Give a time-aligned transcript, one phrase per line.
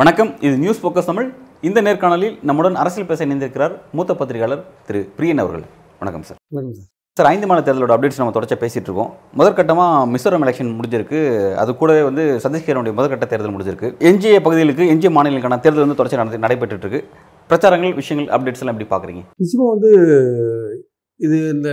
[0.00, 1.28] வணக்கம் இது news focus Tamil.
[1.68, 5.64] இந்த நேர்காணலில் நம்முடன் அரசியல் பேச இணைந்திருக்கிறார் மூத்த பத்திரிகையாளர் திரு பிரியன் அவர்கள்.
[6.00, 9.12] வணக்கம் சார் வணக்கம் சார் சார் ஐந்து மாநில தேர்தலோட அப்டேட்ஸ் நம்ம தொடர்ச்சியாக பேசிட்டு இருக்கோம்.
[9.38, 11.20] முதற்கட்டமாக மிசோரம் எலெக்ஷன் முடிஞ்சிருக்கு.
[11.62, 13.88] அது கூடவே வந்து சத்தீஸ்கருடைய முதற்கட்ட தேர்தல் முடிஞ்சிருக்கு.
[14.08, 17.00] எஞ்சிய பகுதிகளுக்கு எஞ்சிய மாநிலங்களுக்கான தேர்தல் வந்து தொடர்ச்சி நடந்து நடைபெற்றுட்டு இருக்கு.
[17.50, 19.22] பிரச்சாரங்கள் விஷயங்கள் அப்டேட்ஸ் எல்லாம் எப்படி பார்க்குறீங்க?
[19.42, 19.90] நிச்சயமாக வந்து
[21.20, 21.68] இது இந்த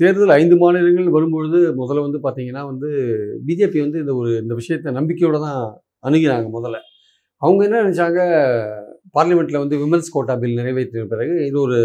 [0.00, 2.88] தேர்தல் ஐந்து மாநிலங்கள் வரும்பொழுது முதல்ல வந்து பார்த்தீங்கன்னா வந்து
[3.48, 5.58] பிஜேபி வந்து இந்த ஒரு இந்த விஷயத்தை நம்பிக்கையோடு தான்
[6.08, 6.78] அணுகினாங்க முதல்ல.
[7.42, 8.20] அவங்க என்ன நினச்சாங்க
[9.16, 11.78] பார்லிமெண்ட்டில் வந்து விமன்ஸ் கோட்டா பில் நிறைவேற்றின பிறகு இது ஒரு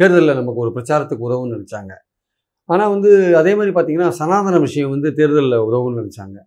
[0.00, 1.92] தேர்தலில் நமக்கு ஒரு பிரச்சாரத்துக்கு உதவும்னு நினச்சாங்க.
[2.68, 3.10] ஆனால் வந்து
[3.40, 6.38] அதே மாதிரி பார்த்தீங்கன்னா சனாதன விஷயம் வந்து தேர்தலில் உதவும்னு நினச்சாங்க.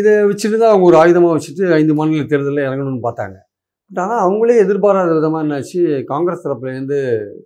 [0.00, 3.36] இதை வச்சுட்டு தான் அவங்க ஒரு ஆயுதமாக வச்சுட்டு ஐந்து மாநில தேர்தலில் இறங்கணும்னு பார்த்தாங்க.
[3.94, 5.80] பட் ஆனால் அவங்களே எதிர்பாராத விதமாக என்னாச்சு?
[6.08, 6.96] காங்கிரஸ் தரப்புலேருந்து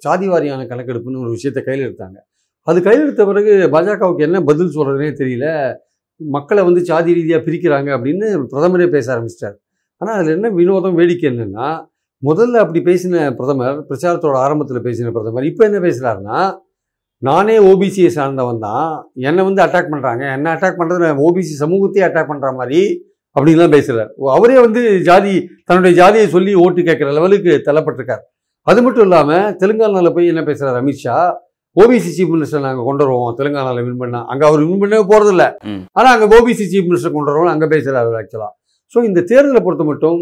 [0.04, 2.18] சாதி வாரியான கணக்கெடுப்புன்னு ஒரு விஷயத்தை கையில் எடுத்தாங்க
[2.66, 5.46] அது கையில் எடுத்த பிறகு பாஜகவுக்கு என்ன பதில் சொல்கிறதுனே தெரியல.
[6.20, 9.56] மக்களை வந்து சாதி ரீதியாக பிரிக்கிறாங்க அப்படின்னு பிரதமரே பேச ஆரம்பிச்சிட்டார்.
[10.00, 11.68] ஆனால் அதில் என்ன வினோதம் வேடிக்கை என்னென்னா
[12.22, 16.38] முதல்ல அப்படி பேசின பிரதமர் பிரச்சாரத்தோட ஆரம்பத்தில் பேசின பிரதமர் இப்போ என்ன பேசுகிறாருன்னா
[17.22, 18.90] நானே ஓபிசியை சார்ந்தவன் தான்.
[19.28, 22.80] என்னை வந்து அட்டாக் பண்ணுறாங்க என்ன அட்டாக் பண்ணுறது ஓபிசி சமூகத்தையே அட்டாக் பண்ணுற மாதிரி
[23.38, 25.34] அப்படின்லாம் பேசுகிறார் அவரே வந்து ஜாதி
[25.68, 28.22] தன்னுடைய ஜாதியை சொல்லி ஓட்டு கேட்குற லெவலுக்கு தள்ளப்பட்டிருக்கார்.
[28.66, 31.16] அது மட்டும் இல்லாமல் தெலுங்கானாவில் போய் என்ன பேசுகிறார் அமித்ஷா
[31.76, 33.34] ஓபிசி சீஃப் மினிஸ்டர் நாங்கள் கொண்டு வருவோம்.
[33.38, 35.44] தெலுங்கானாவில் வின் பண்ணால் அங்கே அவர் வின் பண்ணவே போகிறதில்ல.
[35.98, 38.52] ஆனால் அங்கே ஓபிசி சீஃப் மினிஸ்டர் கொண்டு வருவோம் அங்கே பேசுகிறார் ஆக்சுவலாக
[38.94, 40.18] ஸோ இந்த தேர்தலை பொறுத்த மட்டும்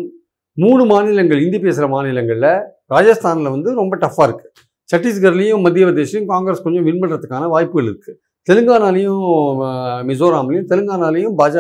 [0.57, 2.51] மூணு மாநிலங்கள் இந்தி பேசுகிற மாநிலங்களில்
[2.95, 4.53] ராஜஸ்தானில் வந்து ரொம்ப டஃப்பாக இருக்குது
[4.89, 8.17] சத்தீஸ்கர்லேயும் மத்திய பிரதேஷ்லையும் காங்கிரஸ் கொஞ்சம் வின் பண்ணுறதுக்கான வாய்ப்புகள் இருக்குது
[8.49, 9.23] தெலுங்கானாலையும்
[10.09, 11.57] மிசோராம்லையும் தெலுங்கானாலையும் பாஜ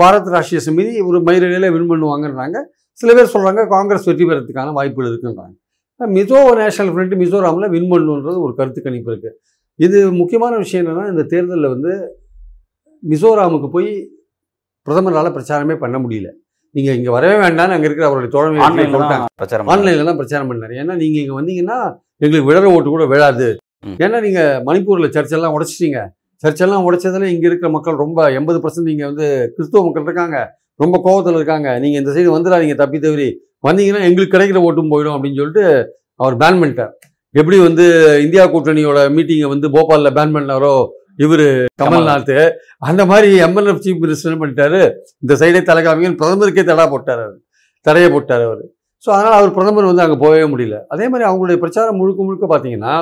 [0.00, 2.58] பாரத் ராஷ்டிரிய சமிதி ஒரு மயிரிழையில் வின் பண்ணுவாங்கன்றாங்க.
[3.00, 5.54] சில பேர் சொல்கிறாங்க காங்கிரஸ் வெற்றி பெறதுக்கான வாய்ப்புகள் இருக்குன்றாங்க.
[6.16, 9.36] மிசோ நேஷனல் ஃப்ரண்ட் மிசோராமில் வின் பண்ணுன்றது ஒரு கருத்து கணிப்பு இருக்குது
[9.78, 11.92] இது முக்கியமான விஷயம் என்னென்னா இந்த தேர்தலில் வந்து
[13.02, 13.88] மிசோராமுக்கு போய்
[14.86, 16.28] பிரதமரால் பிரச்சாரமே பண்ண முடியல.
[16.74, 20.74] நீங்கள் இங்கே வரவே வேண்டாம்னு அங்கே இருக்கிற அவருடைய தோழமை ஆன்லைனில் தான் பிரச்சாரம் ஆன்லைனில் தான் பிரச்சாரம் பண்ணார்.
[20.82, 21.78] ஏன்னா நீங்கள் இங்கே வந்தீங்கன்னா
[22.24, 23.48] எங்களுக்கு விழற ஓட்டு கூட விழாது.
[24.04, 26.00] ஏன்னா நீங்கள் மணிப்பூரில் சர்ச்செல்லாம் உடைச்சிட்டீங்க.
[26.42, 30.38] சர்ச்செல்லாம் உடைச்சதுல இங்கே இருக்கிற மக்கள் ரொம்ப எண்பது பர்சன்ட் நீங்கள் வந்து கிறிஸ்துவ மக்கள் இருக்காங்க.
[30.82, 31.68] ரொம்ப கோபத்தில் இருக்காங்க.
[31.82, 33.24] நீங்கள் இந்த சைடு வந்துடாதீங்க தப்பி தவிர
[33.66, 35.64] வந்தீங்கன்னா எங்களுக்கு கிடைக்கிற ஓட்டும் போயிடும் அப்படின்னு சொல்லிட்டு
[36.22, 36.92] அவர் பேன் பண்ணிட்டார்.
[37.34, 37.84] எப்படி வந்து
[38.26, 40.74] இந்தியா கூட்டணியோட மீட்டிங்கை வந்து போபாலில் பேன் பண்ணாரோ
[41.24, 41.46] இவர்
[41.82, 42.36] கமல்நாத்.
[42.88, 44.80] அந்த மாதிரி எம்எல்எஃப் சீஃப் மினிஸ்டர் பண்ணிட்டாரு?
[45.24, 47.38] இந்த சைடே தலைகாமிங்கன்னு பிரதமருக்கே தடா போட்டார் அவர்.
[47.86, 48.64] தடையை போட்டார் அவர்.
[49.04, 50.76] ஸோ அதனால் அவர் பிரதமர் வந்து அங்கே போகவே முடியல.
[50.94, 52.94] அதே மாதிரி அவங்களுடைய பிரச்சாரம் முழுக்க முழுக்க பார்த்தீங்கன்னா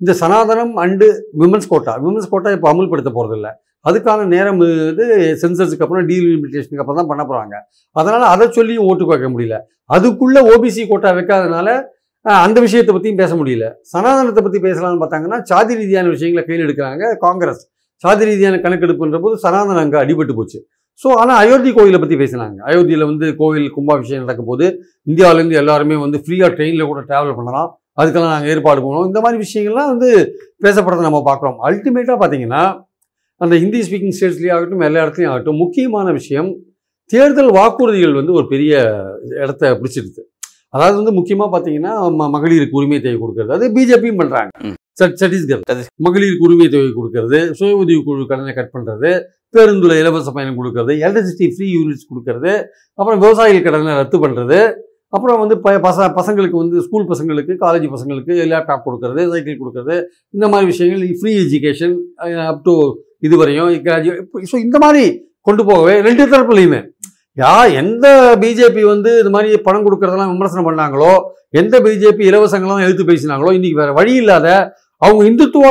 [0.00, 1.06] இந்த சனாதனம் and
[1.42, 3.50] women's quota women's quota இப்போ அமல்படுத்த போகிறதில்ல
[3.88, 4.60] அதுக்கான நேரம்
[4.92, 5.04] இது
[5.42, 7.54] சென்சர்ஸுக்கு அப்புறம் டீலிமிட்டேஷனுக்கு அப்புறம் தான் பண்ண போகிறாங்க
[7.96, 9.56] அதனால் அதை சொல்லியும் ஓட்டு வைக்க முடியல.
[9.96, 11.68] அதுக்குள்ளே ஓபிசி கோட்டா வைக்காதனால
[12.46, 13.66] அந்த விஷயத்தை பற்றியும் பேச முடியல.
[13.92, 17.62] சனாதனத்தை பற்றி பேசலாம்னு பார்த்தாங்கன்னா சாதி ரீதியான விஷயங்களை கையில் எடுக்கிறாங்க காங்கிரஸ்.
[18.04, 20.58] சாதி ரீதியான கணக்கெடுப்புன்ற போது சனாதனம் அங்கே அடிபட்டு போச்சு.
[21.02, 22.58] ஸோ ஆனால் அயோத்தி கோயிலை பற்றி பேசினாங்க.
[22.68, 24.66] அயோத்தியில் வந்து கோவில் கும்பாபிஷேகம் நடக்கும் போது
[25.10, 27.70] இந்தியாவிலேருந்து எல்லாருமே வந்து ஃப்ரீயாக ட்ரெயினில் கூட ட்ராவல் பண்ணலாம்.
[27.98, 29.06] அதுக்கெல்லாம் நாங்கள் ஏற்பாடு பண்ணுவோம்.
[29.06, 30.08] இந்த மாதிரி விஷயங்கள்லாம் வந்து
[30.64, 31.58] பேசப்படுறதை நம்ம பார்க்குறோம்.
[31.66, 32.62] அல்டிமேட்டாக பார்த்தீங்கன்னா
[33.40, 36.48] அந்த ஹிந்தி ஸ்பீக்கிங் ஸ்டேட்ஸ்லேயே ஆகட்டும் எல்லா இடத்துலையும் ஆகட்டும் முக்கியமான விஷயம்
[37.10, 38.72] தேர்தல் வாக்குறுதிகள் வந்து ஒரு பெரிய
[39.36, 40.22] இடத்த பிடிச்சிருக்கு
[40.74, 41.92] அதாவது வந்து முக்கியமாக பார்த்தீங்கன்னா
[42.30, 43.52] மகளிருக்கு உரிமை தொகை கொடுக்கறது.
[43.52, 44.50] அது பிஜேபியும் பண்ணுறாங்க
[45.66, 49.10] சத்தீஸ்- மகளிருக்கு உரிமை தொகை கொடுக்கறது சுய உதவி குழு கடனை கட் பண்ணுறது
[49.54, 52.52] பேருந்துல இலவச பயணம் கொடுக்கறது எலக்ட்ரிசிட்டி ஃப்ரீ யூனிட்ஸ் கொடுக்கறது
[52.98, 54.58] அப்புறம் விவசாயிகள் கடனை ரத்து பண்ணுறது
[55.12, 59.96] அப்புறம் வந்து ப பச பசங்களுக்கு வந்து ஸ்கூல் பசங்களுக்கு காலேஜ் பசங்களுக்கு லேப்டாப் கொடுக்கறது சைக்கிள் கொடுக்கறது
[60.34, 61.94] இந்த மாதிரி விஷயங்கள் ஃப்ரீ எஜுகேஷன்
[62.46, 62.74] அப் டு
[63.22, 65.04] இதுவரையும் கிராஜுவேட் ஸோ இந்த மாதிரி
[65.42, 66.80] கொண்டு போகவே ரெண்டு தரப்புலையுமே.
[67.36, 68.06] யா எந்த
[68.42, 71.12] பிஜேபி வந்து இந்த மாதிரி பணம் கொடுக்கறதெல்லாம் விமர்சனம் பண்ணாங்களோ
[71.50, 74.46] எந்த பிஜேபி இலவசங்கள்லாம் எழுத்து பேசினாங்களோ இன்றைக்கி வேறு வழி இல்லாத
[75.02, 75.66] அவங்க இந்துத்துவ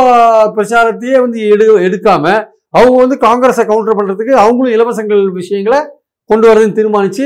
[0.49, 5.79] பிரச்சாரத்தையே வந்து எடு எடுக்காமல் அவங்க வந்து காங்கிரஸை கவுண்டர் பண்ணுறதுக்கு அவங்களும் இலவசங்கள் விஷயங்களை
[6.29, 7.25] கொண்டு வரதுன்னு தீர்மானித்து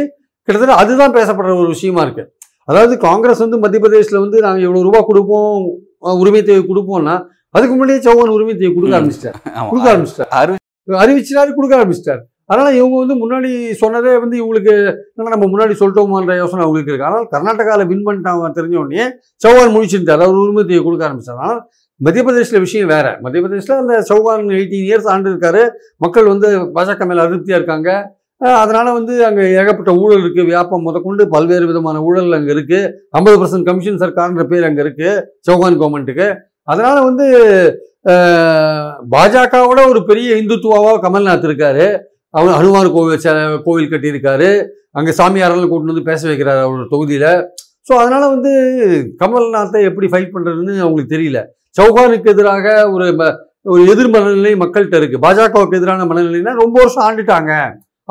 [0.49, 2.24] கிட்டத்தட்ட அதுதான் பேசப்படுற ஒரு விஷயமா இருக்கு.
[2.71, 5.62] அதாவது காங்கிரஸ் வந்து மத்திய பிரதேசில் வந்து நாங்கள் இவ்வளோ ரூபா கொடுப்போம்
[6.21, 7.15] உரிமை தேவை கொடுப்போம்னா
[7.56, 8.97] அதுக்கு முன்னாடியே சௌஹான் உரிமை தேவை கொடுக்க.
[8.97, 9.38] ஆரம்பிச்சிட்டார்.
[9.69, 10.51] கொடுக்க ஆரம்பிச்சிட்டார்.
[11.03, 12.21] அறிவிச்சினாரு கொடுக்க ஆரம்பிச்சிட்டார்.
[12.51, 13.50] அதனால இவங்க வந்து முன்னாடி
[13.81, 14.74] சொன்னதே வந்து இவங்களுக்கு
[15.18, 17.09] நம்ம முன்னாடி சொல்லிட்டோமான்ற யோசனை அவங்களுக்கு இருக்கு.
[17.09, 19.06] ஆனால் கர்நாடகாவில் வின் பண்ணிட்டாங்க தெரிஞ்ச உடனே
[19.45, 21.41] சௌஹான் முடிச்சுட்டார் அவர் உரிமத்தையை கொடுக்க ஆரம்பிச்சார்.
[21.44, 21.59] ஆனால்
[22.06, 23.07] மத்திய பிரதேசில் விஷயம் வேற.
[23.24, 25.63] மத்திய பிரதேசில் அந்த சௌஹான் எயிட்டீன் இயர்ஸ் ஆண்டு இருக்காரு.
[26.06, 27.89] மக்கள் வந்து பாஜக மேல அதிருப்தியா இருக்காங்க.
[28.63, 33.68] அதனால் வந்து அங்கே ஏகப்பட்ட ஊழல் இருக்குது வியாபாரம் முதற்கொண்டு பல்வேறு விதமான ஊழல் அங்கே இருக்குது ஐம்பது பர்சன்ட்
[33.69, 36.27] கமிஷன் சர்க்கார்ன்ற பேர் அங்கே இருக்குது சௌகான் கவர்மெண்ட்டுக்கு
[36.71, 37.25] அதனால் வந்து
[39.13, 41.88] பாஜகவோட ஒரு பெரிய இந்துத்துவாவாக கமல்நாத் இருக்காரு.
[42.38, 43.24] அவர் ஹனுமான் கோவில்
[43.65, 44.50] கோவில் கட்டியிருக்காரு.
[44.97, 47.31] அங்கே சாமியாரெல்லாம் கூட்டிட்டு வந்து பேச வைக்கிறார் அவரோட தொகுதியில்.
[47.88, 48.51] ஸோ அதனால் வந்து
[49.21, 51.39] கமல்நாத்தை எப்படி ஃபைட் பண்ணுறதுன்னு அவங்களுக்கு தெரியல.
[51.77, 52.65] சௌகானுக்கு எதிராக
[52.95, 53.07] ஒரு
[53.71, 57.53] ஒரு எதிர் மனநிலை மக்கள்கிட்ட இருக்குது பாஜகவுக்கு எதிரான மனநிலைன்னா ரொம்ப வருஷம் ஆண்டுட்டாங்க.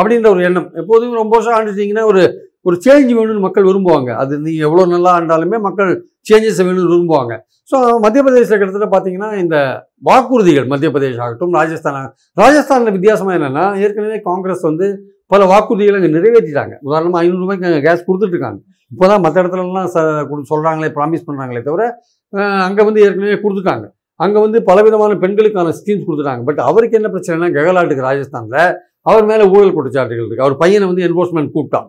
[0.03, 0.71] அப்படின்ற ஒரு எண்ணம்.
[0.75, 4.15] எப்போதும் ரொம்ப வருஷம் ஆண்டுட்டீங்கன்னா ஒரு ஒரு சேஞ்ச் வேணும்னு மக்கள் விரும்புவாங்க.
[4.15, 7.39] அது நீ எவ்வளோ நல்லா ஆண்டாலுமே மக்கள் சேஞ்சஸ் வேணும்னு விரும்புவாங்க.
[7.71, 14.21] ஸோ மத்திய பிரதேச கிட்டத்தட்ட பார்த்தீங்கன்னா இந்த வாக்குறுதிகள் மத்திய பிரதேஷ் ஆகட்டும் ராஜஸ்தான் ராஜஸ்தானில் வித்தியாசமாக என்னென்னா ஏற்கனவே
[14.21, 16.73] காங்கிரஸ் வந்து பல வாக்குறுதிகளை அங்கே நிறைவேற்றிட்டாங்க.
[16.81, 18.59] உதாரணமாக ஐநூறுரூபாய்க்கு அங்கே கேஸ் கொடுத்துட்ருக்காங்க.
[18.93, 22.03] இப்போ தான் மற்ற இடத்துலலாம் ச கொடு- ப்ராமிஸ் பண்ணுறாங்களே தவிர
[22.63, 23.87] அங்கே வந்து ஏற்கனவே கொடுத்துட்டாங்க.
[24.15, 26.45] அங்கே வந்து பலவிதமான பெண்களுக்கான ஸ்கீம்ஸ் கொடுத்துட்டாங்க.
[26.45, 28.75] பட் அவருக்கு என்ன பிரச்சனைனா கெகலாட்டுக்கு ராஜஸ்தானில்
[29.07, 30.45] அவர் மேலே ஊழல் குற்றச்சாட்டுகள் இருக்கு.
[30.47, 31.89] அவர் பையனை வந்து என்ஃபோர்ஸ்மெண்ட் கூப்பிட்டான்.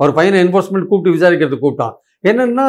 [0.00, 1.94] அவர் பையனை என்ஃபோர்ஸ்மெண்ட் கூப்பிட்டு விசாரிக்கிறதுக்கு கூப்பிட்டான்.
[2.30, 2.66] என்னன்னா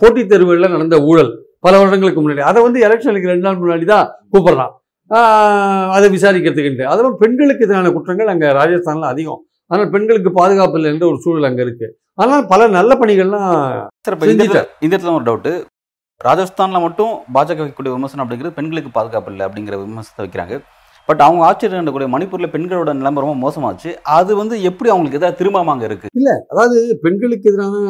[0.00, 1.32] போட்டித் தேர்வுகளில் நடந்த ஊழல்
[1.64, 2.42] பல வருடங்களுக்கு முன்னாடி.
[2.50, 4.72] அதை வந்து எலெக்ஷனுக்கு ரெண்டு நாள் முன்னாடி தான் கூப்பிடுறான்
[5.96, 9.40] அதை விசாரிக்கிறதுக்குன்ட்டு அதுவும் பெண்களுக்கு எதிரான குற்றங்கள் அங்கே ராஜஸ்தானில் அதிகம்.
[9.70, 11.86] ஆனால் பெண்களுக்கு பாதுகாப்பு இல்லை என்ற ஒரு சூழல் அங்கே இருக்கு.
[12.22, 13.52] ஆனால் பல நல்ல பணிகள்லாம்.
[14.84, 15.52] இந்த இடத்துல ஒரு டவுட்டு
[16.20, 20.56] ராஜஸ்தான்ல மட்டும் பாஜக வைக்கக்கூடிய விமர்சனம் அப்படிங்கிறது பெண்களுக்கு பாதுகாப்பு இல்லை அப்படிங்கிற விமர்சனத்தை வைக்கிறாங்க.
[21.08, 23.90] பட் அவங்க ஆட்சியில் நடக்கக்கூடிய மணிப்பூர்ல பெண்களோட நிலைமை ரொம்ப மோசமாச்சு.
[24.12, 26.08] அது வந்து எப்படி அவங்களுக்கு எதாவது திரும்பாம அங்க இருக்கு?
[26.48, 27.80] அதாவது பெண்களுக்கு எதிரான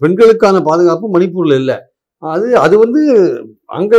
[0.00, 1.76] பெண்களுக்கான பாதுகாப்பு மணிப்பூர்ல இல்லை.
[2.22, 3.00] அது அது வந்து
[3.72, 3.94] அங்க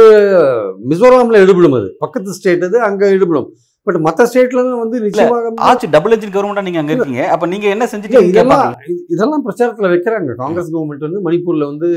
[0.90, 1.88] மிசோராம்ல எடுபடும் அது.
[2.00, 3.50] பக்கத்து ஸ்டேட் அது அங்க எடுபடும்
[3.88, 7.24] பட் மற்ற ஸ்டேட்ல தான் வந்து நிச்சயமாக ஆட்சி டபுள் என்ஜின் கவர்மெண்டா நீங்க அங்க இருக்கீங்க.
[7.30, 10.34] அப்ப நீங்க என்ன இல்ல, செஞ்சுட்டு இதெல்லாம் இது- இதெல்லாம் பிரச்சாரத்துல வைக்கிறாங்க.
[10.36, 11.88] காங்கிரஸ் கவர்மெண்ட் வந்து மணிப்பூர்ல வந்து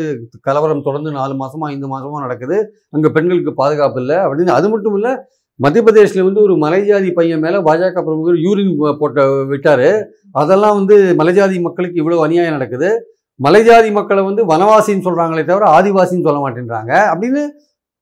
[0.40, 2.58] கலவரம் தொடர்ந்து நாலு மாசமா ஐந்து மாசமா நடக்குது.
[2.90, 5.10] அங்க பெண்களுக்கு பாதுகாப்பு இல்லை அப்படின்னு அது மட்டும் இல்ல
[5.60, 9.88] மத்திய பிரதேசில் வந்து ஒரு மலைஜாதி பையன் மேலே பாஜக பிரமுகர் யூரின் போட்ட விட்டார்.
[10.32, 12.88] அதெல்லாம் வந்து மலைஜாதி மக்களுக்கு இவ்வளோ அநியாயம் நடக்குது.
[13.40, 16.92] மலைஜாதி மக்களை வந்து வனவாசின்னு சொல்கிறாங்களே தவிர ஆதிவாசின்னு சொல்ல மாட்டேன்றாங்க.
[17.12, 17.42] அப்படின்னு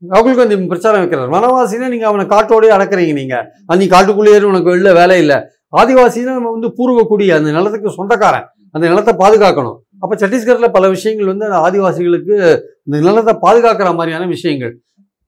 [0.02, 1.32] ராகுல் காந்தி பிரச்சாரம் வைக்கிறார்.
[1.36, 5.38] வனவாசினா நீங்கள் அவனை காட்டோடய அடக்குறீங்க நீங்கள் அது காட்டுக்குள்ளேயே உனக்கு வெளில வேலை இல்லை.
[5.80, 8.46] ஆதிவாசினா நம்ம வந்து பூர்வக்குடி அந்த நிலத்துக்கு சொந்தக்காரன்.
[8.74, 9.78] அந்த நிலத்தை பாதுகாக்கணும்.
[10.02, 12.34] அப்போ சத்தீஸ்கரில் பல விஷயங்கள் வந்து அந்த ஆதிவாசிகளுக்கு
[12.86, 14.72] இந்த நிலத்தை பாதுகாக்கிற மாதிரியான விஷயங்கள்.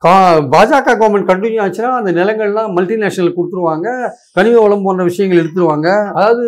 [0.04, 0.14] கா
[0.52, 3.88] பாஜக கவர்மெண்ட் கண்டினியூ ஆச்சுன்னா அந்த நிலங்கள்லாம் மல்டிநேஷனல் கொடுத்துருவாங்க
[4.36, 5.88] கனிம வளம் போன்ற விஷயங்கள் எடுத்துருவாங்க.
[6.16, 6.44] அதாவது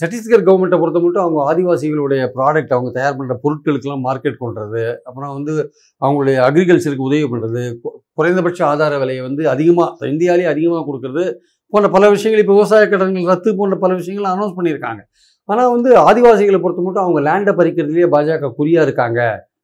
[0.00, 5.54] சத்தீஸ்கர் கவர்மெண்ட்டை பொறுத்த மட்டும் அவங்க ஆதிவாசிகளுடைய ப்ராடக்ட் அவங்க தயார் பண்ணுற பொருட்களுக்கெல்லாம் மார்க்கெட் பண்ணுறது அப்புறம் வந்து
[6.02, 7.62] அவங்களுடைய அக்ரிகல்ச்சருக்கு உதவி பண்ணுறது
[8.18, 11.24] குறைந்தபட்ச ஆதார விலையை வந்து அதிகமாக இந்தியாவிலேயே அதிகமாக கொடுக்கறது
[11.72, 15.02] போன்ற பல விஷயங்கள் இப்போ விவசாய கடன்கள் ரத்து போன்ற பல விஷயங்களை அனௌன்ஸ் பண்ணியிருக்காங்க.
[15.48, 19.20] ஆனால் வந்து ஆதிவாசிகளை பொறுத்த மட்டும் அவங்க லேண்டை பறிக்கிறதுலேயே பாஜக குறியாக இருக்காங்க.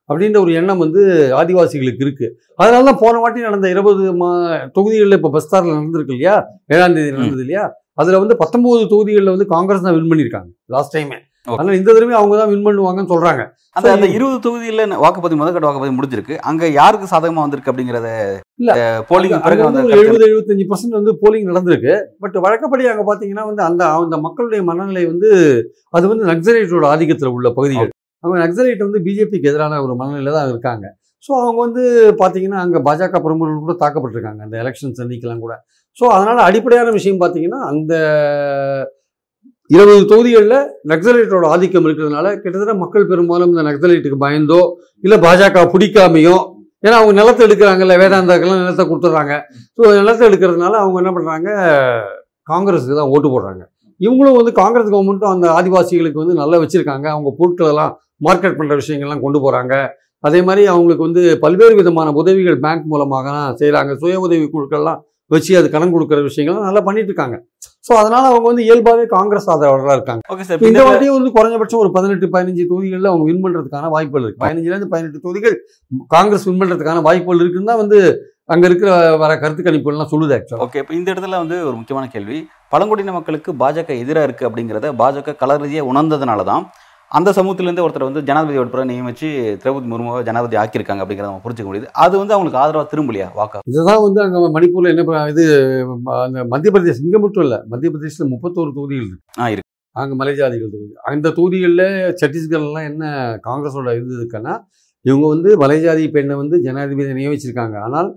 [0.08, 1.02] அப்படின்ற ஒரு எண்ணம் வந்து
[1.40, 2.26] ஆதிவாசிகளுக்கு இருக்கு.
[2.60, 4.30] அதனால தான் போன வாட்டி நடந்த இருபது மா
[4.78, 6.36] தொகுதிகளில் இப்போ பஸ்தாரில் நடந்திருக்கு இல்லையா?
[6.74, 7.66] ஏழாம் தேதி நடந்தது இல்லையா?
[8.02, 11.20] அதில் வந்து பத்தொன்பது தொகுதிகளில் வந்து காங்கிரஸ் தான் வின் பண்ணியிருக்காங்க லாஸ்ட் டைமே.
[11.48, 13.42] அதனால இந்த தடவை அவங்க தான் வின் பண்ணுவாங்கன்னு சொல்றாங்க.
[13.76, 16.34] அந்த அந்த இருபது தொகுதியில வாக்குப்பதிவு முதற்கட்ட வாக்குப்பதிவு முடிஞ்சிருக்கு.
[16.50, 18.10] அங்க யாருக்கு சாதகமா வந்திருக்கு அப்படிங்கறத
[18.60, 18.72] இல்ல.
[19.10, 19.34] போலிங்
[19.96, 21.94] எழுபது எழுபத்தஞ்சு பர்சன்ட் வந்து போலிங் நடந்திருக்கு.
[22.24, 25.30] பட் வழக்கப்படி அங்க பாத்தீங்கன்னா வந்து அந்த அந்த மக்களுடைய மனநிலை வந்து
[25.98, 27.90] அது வந்து நக்சலைட்டோட ஆதிக்கத்துல உள்ள பகுதிகள்.
[28.24, 30.86] அவங்க நக்சலைட் வந்து பிஜேபிக்கு எதிரான ஒரு மனநிலையில் தான் இருக்காங்க.
[31.26, 31.82] ஸோ அவங்க வந்து
[32.20, 34.40] பார்த்தீங்கன்னா அங்கே பாஜக பிரமுகர்கள் கூட தாக்கப்பட்டிருக்காங்க.
[34.46, 35.54] அந்த எலெக்ஷன் சந்திக்கலாம் கூட.
[35.98, 37.94] ஸோ அதனால் அடிப்படையான விஷயம் பார்த்தீங்கன்னா அந்த
[39.70, 40.58] இருபது தொகுதிகளில்
[40.90, 44.60] நக்சலைட்டோட ஆதிக்கம் இருக்கிறதுனால கிட்டத்தட்ட மக்கள் பெரும்பாலும் இந்த நக்சலைட்டுக்கு பயந்தோ
[45.06, 46.36] இல்லை பாஜக பிடிக்காமையோ
[46.84, 49.34] ஏன்னா அவங்க நிலத்தை எடுக்கிறாங்கல்ல வேதாந்தாக்கெல்லாம் நிலத்தை கொடுத்துட்றாங்க.
[49.76, 51.48] ஸோ நிலத்தை எடுக்கிறதுனால அவங்க என்ன பண்ணுறாங்க
[52.50, 53.62] காங்கிரஸுக்கு தான் ஓட்டு போடுறாங்க.
[54.00, 57.06] இவங்களும் வந்து காங்கிரஸ் கவர்மெண்ட்டும் அந்த ஆதிவாசிகளுக்கு வந்து நல்லா வச்சுருக்காங்க.
[57.14, 59.74] அவங்க பொருட்களெல்லாம் மார்க்கெட் பண்ணுற விஷயங்கள்லாம் கொண்டு போகிறாங்க
[60.24, 63.28] அதே மாதிரி அவங்களுக்கு வந்து பல்வேறு விதமான உதவிகள் பேங்க் மூலமாக
[63.60, 65.00] செய்கிறாங்க சுய உதவி குழுக்கள்லாம்
[65.30, 67.36] வச்சு அது கடன் கொடுக்குற விஷயங்கள்லாம் நல்லா பண்ணிட்டு இருக்காங்க.
[67.86, 70.22] ஸோ அதனால அவங்க வந்து இயல்பாகவே காங்கிரஸ் ஆதரவாளராக இருக்காங்க.
[70.32, 74.42] ஓகே சார் இந்த வாட்டியும் வந்து குறைஞ்சபட்சம் ஒரு பதினெட்டு பதினஞ்சு தொகுதிகளில் அவங்க வின் பண்றதுக்கான வாய்ப்புகள் இருக்கு.
[74.44, 75.56] பதினஞ்சுலேருந்து பதினெட்டு தொகுதிகள்
[76.14, 77.98] காங்கிரஸ் வின் பண்றதுக்கான வாய்ப்புகள் இருக்குன்னு தான் வந்து
[78.54, 78.90] அங்க இருக்கிற
[79.22, 82.38] வர கருத்து கணிப்புகள்லாம் சொல்லுது ஆக்சுவலாக ஓகே இப்போ இந்த இடத்துல வந்து ஒரு முக்கியமான கேள்வி.
[82.72, 86.64] பழங்குடியின மக்களுக்கு பாஜக எதிராக இருக்கு அப்படிங்கிறத பாஜக கலர் ரீதியாக உணர்ந்ததுனால தான்
[87.10, 89.28] அந்த சமூகத்திலேருந்து ஒருத்தர் வந்து ஜனாதிபதி வேட்பாளரை நியமிச்சு
[89.62, 91.88] திரௌபதி முர்முவை ஜனாதிபதி ஆக்கியிருக்காங்க அப்படிங்கிறத நம்ம புரிஞ்சுக்க முடியுது.
[92.04, 93.58] அது வந்து அவங்களுக்கு ஆதரவாக திரும்பலையா வாக்கா?
[93.72, 95.44] இதுதான் வந்து அங்க மணிப்பூர்ல என்ன இது
[96.24, 99.24] அந்த மத்திய பிரதேஷ் இங்க மட்டும் இல்ல மத்திய பிரதேசத்துல முப்பத்தோரு தொகுதிகள் இருக்கு.
[99.42, 99.70] ஆ இருக்கு.
[99.96, 100.94] அங்க மலைஜாதிகள் தொகுதி.
[101.10, 101.86] அந்த தொகுதிகளில்
[102.22, 103.04] சத்தீஸ்கர்லாம் என்ன
[103.48, 104.54] காங்கிரஸோட இது இருக்குன்னா
[105.04, 107.76] இவங்க வந்து மலைஜாதி பெண்ணை வந்து ஜனாதிபதி நியமிச்சிருக்காங்க.
[107.86, 108.08] ஆனால்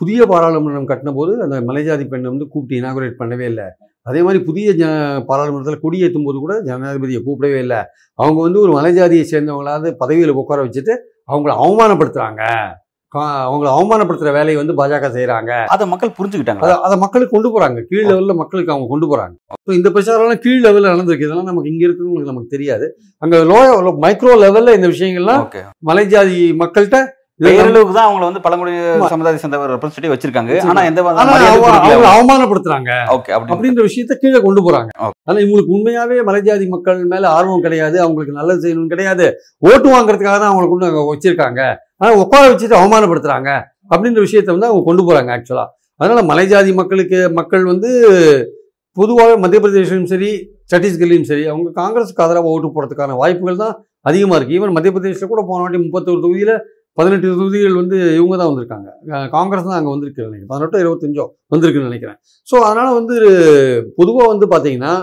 [0.00, 3.66] புதிய பாராளுமன்றம் கட்டின போது அந்த மலைஜாதி பெண்ணை வந்து கூப்பிட்டு இனாகுரேட் பண்ணவே இல்லை.
[4.08, 4.82] அதே மாதிரி புதிய ஜ
[5.24, 7.76] பாராளுமன்றத்தில் கொடியேற்றும் போது கூட ஜனாதிபதியை கூப்பிடவே இல்லை.
[8.14, 10.96] அவங்க வந்து ஒரு மலைஜாதியை சேர்ந்தவங்களாவது பதவியில் உட்கார வச்சுட்டு
[11.32, 12.42] அவங்கள அவமானப்படுத்துறாங்க.
[13.18, 17.82] கா- அவங்கள அவமானப்படுத்துற வேலையை வந்து பாஜக செய்கிறாங்க அதை மக்கள் புரிஞ்சுக்கிட்டாங்க அதை அதை மக்களுக்கு கொண்டு போறாங்க.
[17.82, 19.52] கீழ் லெவலில் மக்களுக்கு அவங்க கொண்டு போறாங்க.
[19.68, 21.24] ஸோ இந்த பிரச்சாரம்லாம் கீழ் லெவலில் நடந்திருக்கு.
[21.24, 22.96] இதெல்லாம் நமக்கு இங்க இருக்கிறவங்களுக்கு நமக்கு தெரியாது.
[23.18, 25.48] அங்க லோ மைக்ரோ லெவல்ல இந்த விஷயங்கள்லாம்
[25.86, 27.04] மலைஜாதி மக்கள்கிட்ட
[27.40, 29.08] பேரளவுக்கு தான் அவங்கள வந்து பழங்குடி ஆமா.
[29.12, 30.52] சமுதாயத்தை சேர்ந்த ஒரு ரெப்ரஸன்டேட்டிவ் வச்சிருக்காங்க.
[30.70, 31.00] ஆனா எந்த
[32.12, 32.90] அவமானப்படுத்துறாங்க.
[33.16, 34.90] ஓகே அப்படி அப்படின்ற விஷயத்த கீழே கொண்டு போறாங்க.
[35.28, 37.96] ஆனா இவங்களுக்கு உண்மையாவே மலைஜாதி மக்கள் மேல ஆர்வம் கிடையாது.
[38.04, 39.26] அவங்களுக்கு நல்லது செய்யணும் கிடையாது.
[39.70, 41.60] ஓட்டு வாங்குறதுக்காக தான் அவங்களை கொண்டு வச்சிருக்காங்க.
[42.00, 43.50] ஆனா உட்கார வச்சுட்டு அவமானப்படுத்துறாங்க.
[43.92, 45.66] அப்படின்ற விஷயத்த வந்து அவங்க கொண்டு போறாங்க ஆக்சுவலா
[46.00, 47.90] அதனால மலைஜாதி மக்களுக்கு மக்கள் வந்து
[48.96, 50.28] பொதுவாக மத்திய பிரதேசம் சரி
[50.72, 53.74] சத்தீஸ்கர்லையும் சரி அவங்க காங்கிரஸுக்கு ஆதரவாக ஓட்டு போடுறதுக்கான வாய்ப்புகள் தான்
[54.08, 56.54] அதிகமாக இருக்குது ஈவன் மத்திய பிரதேசத்தில் கூட போன வாட்டி முப்பத்தொரு தொகுதியில்
[56.98, 58.88] பதினெட்டு தொகுதிகள் வந்து இவங்க தான் வந்திருக்காங்க.
[59.36, 60.50] காங்கிரஸ் தான் அங்கே வந்திருக்கு நினைக்கிறேன்.
[60.52, 61.24] பதினெட்டோ இருபத்தஞ்சோ
[61.54, 62.18] வந்திருக்குன்னு நினைக்கிறேன்.
[62.50, 63.16] ஸோ அதனால் வந்து
[64.00, 64.94] பொதுவாக வந்து பார்த்தீங்கன்னா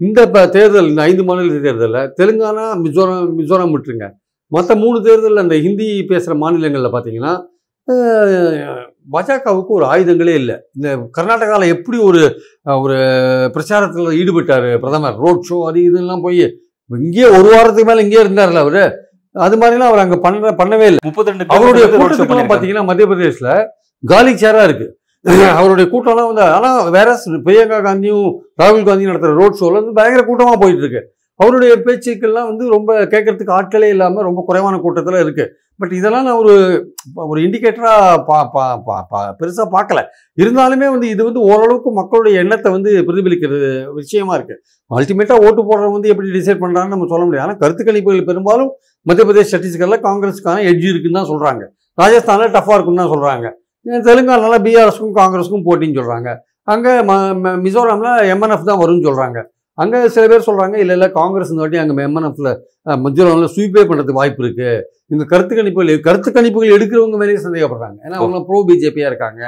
[0.00, 4.06] இந்த இப்போ தேர்தல் இந்த ஐந்து மாநில தேர்தலில் தெலுங்கானா மிசோரம் மிசோரம் விட்டுருங்க.
[4.52, 7.32] மற்ற மூணு தேர்தலில் அந்த ஹிந்தி பேசுகிற மாநிலங்களில் பார்த்தீங்கன்னா
[9.14, 10.56] பாஜகவுக்கு ஒரு ஆயுதங்களே இல்லை.
[10.76, 12.22] இந்த கர்நாடகாவில் எப்படி ஒரு
[12.82, 12.96] ஒரு
[13.54, 15.16] பிரச்சாரத்தில் ஈடுபட்டார் பிரதமர்?
[15.24, 16.42] ரோட் ஷோ அது இதெல்லாம் போய்
[16.90, 18.82] இங்கேயே ஒரு வாரத்துக்கு மேலே இங்கேயே இருந்தார்ல அவர்.
[19.34, 21.02] அது மாதிரிலாம் அவர் அங்கே பண்ண பண்ணவே இல்லை.
[21.08, 23.52] முப்பத்தி ரெண்டு அவருடைய கூட்டத்துக்குலாம் பார்த்தீங்கன்னா மத்திய பிரதேசில்
[24.02, 24.88] காலி சேரா இருக்கு.
[25.60, 27.08] அவருடைய கூட்டம்லாம் வந்து ஆனால் வேற
[27.46, 28.28] பிரியங்கா காந்தியும்
[28.60, 31.02] ராகுல் காந்தியும் நடத்துகிற ரோட் ஷோல வந்து பயங்கர கூட்டமாக போயிட்டு இருக்கு.
[31.40, 35.44] அவருடைய பேச்சுக்கள்லாம் வந்து ரொம்ப கேட்கறதுக்கு ஆட்களே இல்லாமல் ரொம்ப குறைவான கூட்டத்தில் இருக்கு.
[35.80, 36.54] பட் இதெல்லாம் நான் ஒரு
[37.30, 40.00] ஒரு இண்டிகேட்டராக பா பா பா பா பெருசாக பார்க்கல
[40.38, 43.70] இருந்தாலுமே வந்து இது வந்து ஓரளவுக்கு மக்களுடைய எண்ணத்தை வந்து பிரதிபலிக்கிறது
[44.00, 44.56] விஷயமா இருக்கு.
[44.90, 47.46] அல்டிமேட்டாக ஓட்டு போடுறவங்க வந்து எப்படி டிசைட் பண்ணுறாங்கன்னு நம்ம சொல்ல முடியாது.
[47.46, 48.70] ஆனால் கருத்து கணிப்புகள் பெரும்பாலும்
[49.06, 51.62] மத்திய பிரதேஷ் சத்தீஸ்கரில் காங்கிரஸுக்கான எட்ஜ் இருக்குன்னு தான் சொல்கிறாங்க
[51.98, 53.46] ராஜஸ்தானில் டஃப்பாக இருக்குன்னு தான் சொல்கிறாங்க
[54.06, 56.30] தெலுங்கானால பிஆர்எஸ்க்கும் காங்கிரஸுக்கும் போட்டின்னு சொல்கிறாங்க
[56.68, 59.38] அங்கே ம- மிசோரம்ல எம்என்எஃப் தான் வரும்னு சொல்கிறாங்க
[59.78, 62.50] அங்கே சில பேர் சொல்கிறாங்க இல்லை இல்லை காங்கிரஸ் இந்த வாட்டி அங்கே எம்என்எஃப்ல
[63.04, 64.72] மிசோரமில் ஸ்வீப்பே பண்ணுறதுக்கு வாய்ப்பு இருக்குது
[65.10, 67.98] இந்த கருத்து கணிப்புகள் கருத்து கணிப்புகள் எடுக்கிறவங்க மேலேயே சந்தேகப்படுறாங்க.
[68.04, 69.40] ஏன்னா அவங்க ப்ரோ பிஜேபியாக இருக்காங்க.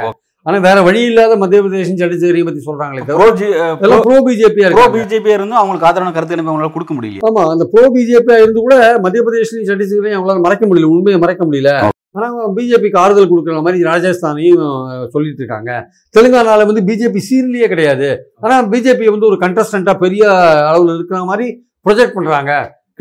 [0.46, 1.98] ஆனால் வேற வழி இல்லாத மத்திய பிரதேசம்
[2.46, 3.26] பற்றி சொல்கிறாங்களே தவிர
[3.84, 4.94] எல்லாம் ப்ரோ பிஜேபியாக ப்ரோ இருக்காங்க.
[4.96, 8.76] பிஜேபி இருந்தும் அவங்களுக்கு ஆதரவான கருத்து கணிப்பு அவங்களால கொடுக்க முடியல ஆமா அந்த ப்ரோ பிஜேபியா இருந்து கூட
[9.04, 11.72] மத்திய பிரதேஷ்லையும் சத்தீஸ்கரையும் அவங்களால மறைக்க முடியல உண்மையை மறைக்க முடியல.
[12.16, 14.64] ஆனா பிஜேபிக்கு ஆறுதல் கொடுக்குற மாதிரி ராஜஸ்தானையும்
[15.14, 15.70] சொல்லிட்டு இருக்காங்க.
[16.16, 18.08] தெலுங்கானால வந்து பிஜேபி சீரியலே கிடையாது.
[18.44, 20.24] ஆனா பிஜேபி வந்து ஒரு கண்டஸ்டண்டா பெரிய
[20.70, 21.46] அளவில் இருக்கிற மாதிரி
[21.86, 22.52] ப்ரொஜெக்ட் பண்றாங்க.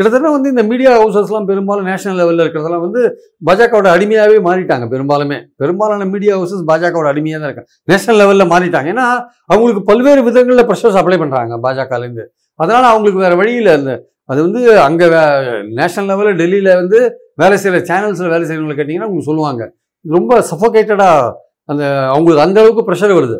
[0.02, 3.02] கிட்டத்தட்ட வந்து இந்த மீடியா ஹவுசஸ்லாம் பெரும்பாலும் நேஷனல் லெவலில் இருக்கிறதெல்லாம் வந்து
[3.48, 5.38] பாஜகவோட அடிமையாகவே மாறிட்டாங்க பெரும்பாலுமே.
[5.62, 7.70] பெரும்பாலான மீடியா ஹவுசஸ் பாஜகவோட அடிமையாக தான் இருக்காங்க.
[7.92, 8.88] நேஷனல் லெவலில் மாறிட்டாங்க.
[8.94, 9.06] ஏன்னா
[9.52, 12.26] அவங்களுக்கு பல்வேறு விதங்களில் ப்ரெஷர்ஸ் அப்ளை பண்ணுறாங்க பாஜகலேருந்து
[12.60, 13.92] அதனால் அவங்களுக்கு வேறு வழியில் அந்த
[14.32, 15.08] அது வந்து அங்கே
[15.80, 17.00] நேஷனல் லெவலில் டெல்லியில் வந்து
[17.42, 19.64] வேலை செய்கிற சேனல்ஸில் வேலை செய்கிறவங்களை கேட்டிங்கன்னா அவங்க சொல்லுவாங்க.
[20.06, 21.32] ரொம்ப சஃபோகேட்டடாக
[21.72, 23.38] அந்த அவங்களுக்கு அந்த அளவுக்கு ப்ரெஷர் வருது.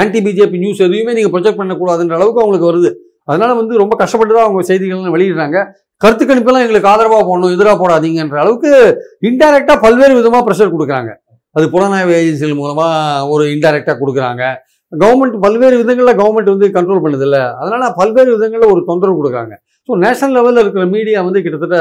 [0.00, 2.90] ஆன்டி பிஜேபி நியூஸ் எதுவுமே நீங்கள் ப்ரொஜெக்ட் பண்ணக்கூடாதுன்ற அளவுக்கு அவங்களுக்கு வருது.
[3.30, 5.58] அதனால் வந்து ரொம்ப கஷ்டப்பட்டு தான் அவங்க செய்திகள்லாம் வெளியிடுறாங்க.
[6.02, 8.70] கருத்து கணிப்பெல்லாம் எங்களுக்கு ஆதரவாக போடணும் எதிராக போடாதீங்கன்ற அளவுக்கு
[9.28, 11.10] இன்டைரக்டாக பல்வேறு விதமாக ப்ரெஷர் கொடுக்குறாங்க.
[11.56, 14.42] அது புலனாய்வு ஏஜென்சிகள் மூலமாக ஒரு இன்டைரக்டாக கொடுக்குறாங்க.
[14.92, 17.38] கவர்மெண்ட் பல்வேறு விதங்களில் கவர்மெண்ட் வந்து கண்ட்ரோல் பண்ணுதில்ல.
[17.60, 19.54] அதனால் பல்வேறு விதங்களில் ஒரு தொந்தரவு கொடுக்குறாங்க.
[19.88, 21.78] ஸோ நேஷனல் லெவலில் இருக்கிற மீடியா வந்து கிட்டத்தட்ட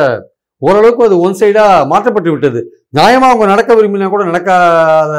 [0.62, 2.60] ஓரளவுக்கு அது ஒன் சைடாக மாற்றப்பட்டு விட்டது.
[2.98, 5.14] நியாயமாக அவங்க நடக்க விரும்பினா கூட நடக்காத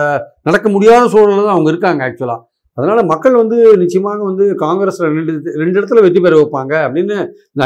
[0.48, 2.40] நடக்க முடியாத சூழலில் தான் அவங்க இருக்காங்க ஆக்சுவலாக
[2.78, 7.16] அதனால் மக்கள் வந்து நிச்சயமாக வந்து காங்கிரஸில் ரெண்டு ரெண்டு இடத்துல வெற்றி பெற வைப்பாங்க அப்படின்னு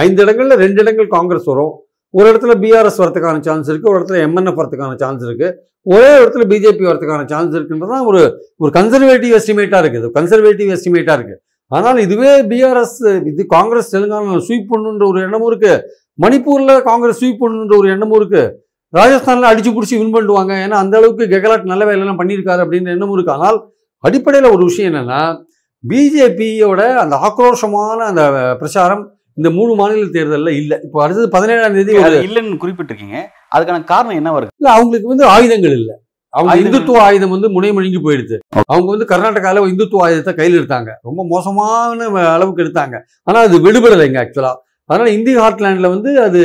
[0.06, 1.72] ஐந்து இடங்களில் ரெண்டு இடங்கள் காங்கிரஸ் வரும்.
[2.14, 5.54] ஒரு இடத்துல பிஆர்எஸ் வரதுக்கான சான்ஸ் இருக்குது ஒரு இடத்துல எம்என்எஃப் வரதுக்கான சான்ஸ் இருக்குது
[5.86, 8.20] ஒரே இடத்துல பிஜேபி வரதுக்கான சான்ஸ் இருக்குன்றதான் ஒரு
[8.62, 10.08] ஒரு கன்சர்வேட்டிவ் எஸ்டிமேட்டாக இருக்குது.
[10.18, 12.98] கன்சர்வேட்டிவ் எஸ்டிமேட்டாக இருக்குது ஆனால் இதுவே பிஆர்எஸ்
[13.30, 15.82] இது காங்கிரஸ் தெலுங்கானா ஸ்வீப் பண்ணுன்ற ஒரு எண்ணமும் இருக்குது
[16.24, 18.44] மணிப்பூரில் காங்கிரஸ் ஸ்வீப் பண்ணுன்ற ஒரு எண்ணமும் இருக்குது
[18.98, 20.52] ராஜஸ்தானில் அடிச்சு பிடிச்சி வின் பண்ணுவாங்க.
[20.64, 23.58] ஏன்னா அந்த அளவுக்கு கெகலாட் நல்ல வேலையெல்லாம் பண்ணியிருக்காரு அப்படின்ற எண்ணமும் இருக்குது ஆனால்
[24.06, 25.20] அடிப்படையில் ஒரு விஷயம் என்னன்னா
[25.84, 28.22] பிஜேபியோட அந்த ஆக்ரோஷமான அந்த
[28.60, 29.04] பிரச்சாரம்
[29.38, 30.76] இந்த மூணு மாநில தேர்தலில் இல்லை.
[30.84, 31.92] இப்போ அடுத்தது பதினேழாம் தேதி
[32.28, 33.18] இல்லைன்னு குறிப்பிட்டிருக்கீங்க.
[33.54, 35.90] அதுக்கான காரணம் என்னவா இருக்கு இல்ல அவங்களுக்கு வந்து ஆயுதங்கள் இல்ல.
[36.32, 38.36] அவங்க இந்துத்துவ ஆயுதம் வந்து முனைமொழிங்கி போயிடுது.
[38.72, 40.90] அவங்க வந்து கர்நாடகால இந்துத்துவ ஆயுதத்தை கையில் எடுத்தாங்க.
[41.08, 42.96] ரொம்ப மோசமான அளவுக்கு எடுத்தாங்க.
[43.24, 44.52] ஆனா அது விடுபடலைங்க ஆக்சுவலா
[44.90, 46.42] அதனால இந்தி ஹார்ட்லேண்ட்ல வந்து அது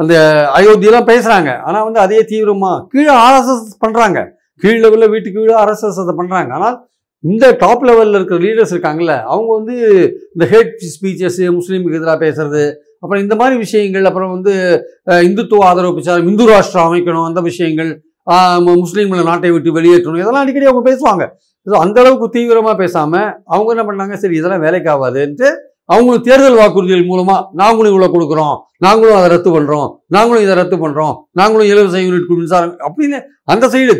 [0.00, 0.14] அந்த
[0.58, 1.50] அயோத்தியெல்லாம் பேசுறாங்க.
[1.68, 4.18] ஆனா வந்து அதே தீவிரமா கீழே ஆர்எஸ்எஸ் பண்றாங்க.
[4.62, 6.76] கீழ் லெவலில் வீட்டுக்கு வீடு ஆர்எஸ்எஸ் அதை பண்ணுறாங்க ஆனால்
[7.24, 9.76] இந்த டாப் லெவலில் இருக்கிற லீடர்ஸ் இருக்காங்கல்ல அவங்க வந்து
[10.34, 12.64] இந்த ஹேட் ஸ்பீச்சஸ் முஸ்லீமுக்கு எதிராக பேசுறது
[13.02, 14.52] அப்புறம் இந்த மாதிரி விஷயங்கள் அப்புறம் வந்து
[15.28, 17.90] இந்துத்துவ ஆதரவு பிரச்சாரம் இந்து ராஷ்டிரம் அமைக்கணும் அந்த விஷயங்கள்
[18.84, 21.24] முஸ்லீம்களை நாட்டை விட்டு வெளியேற்றணும் இதெல்லாம் அடிக்கடி அவங்க பேசுவாங்க.
[21.66, 24.14] ஸோ அந்த அளவுக்கு தீவிரமாக பேசாமல் அவங்க என்ன பண்ணாங்க?
[24.22, 25.48] சரி இதெல்லாம் வேலைக்கு ஆகாதுன்ட்டு
[25.92, 28.56] அவங்களும் தேர்தல் வாக்குறுதிகள் மூலமா நாங்களும் இவ்வளவு கொடுக்குறோம்.
[28.84, 29.88] நாங்களும் அதை ரத்து பண்றோம்.
[30.14, 31.14] நாங்களும் இதை ரத்து பண்றோம்.
[31.32, 33.18] நாங்களும் இலவச யூனிட் மின்சாரம் அப்படின்னு
[33.52, 33.94] அந்த சைடு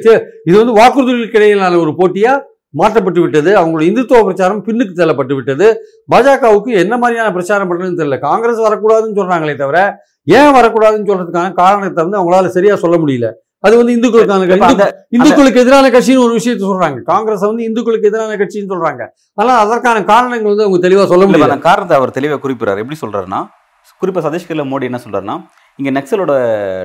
[0.48, 2.34] இது வந்து வாக்குறுதிகளுக்கு இடையிலான ஒரு போட்டியா
[2.80, 3.50] மாற்றப்பட்டு விட்டது.
[3.60, 5.66] அவங்களோட இந்துத்துவ பிரச்சாரம் பின்னுக்கு தள்ளப்பட்டு விட்டது.
[6.14, 8.18] பாஜகவுக்கு என்ன மாதிரியான பிரச்சாரம் பண்றதுன்னு தெரியல.
[8.28, 9.78] காங்கிரஸ் வரக்கூடாதுன்னு சொல்றாங்களே தவிர
[10.38, 13.28] ஏன் வரக்கூடாதுன்னு சொல்றதுக்கான காரணத்தை வந்து அவங்களால சரியா சொல்ல முடியல.
[13.64, 14.46] அது வந்து இந்துக்களுக்கான
[15.16, 16.98] இந்துக்களுக்கு எதிரான கட்சின்னு ஒரு விஷயத்தை சொல்றாங்க.
[17.12, 19.02] காங்கிரஸ் வந்து இந்துக்களுக்கு எதிரான கட்சின்னு சொல்றாங்க.
[19.40, 21.58] ஆனா அதற்கான காரணங்கள் வந்து அவங்க தெளிவா சொல்ல முடியல.
[21.68, 22.82] காரணத்தை அவர் தெளிவாக குறிப்பிடுறாரு.
[22.84, 23.40] எப்படி சொல்றாருன்னா
[24.00, 25.36] குறிப்பா சதீஷ்கர்ல மோடி என்ன சொல்றாருன்னா
[25.78, 26.32] இங்கே நக்சலோட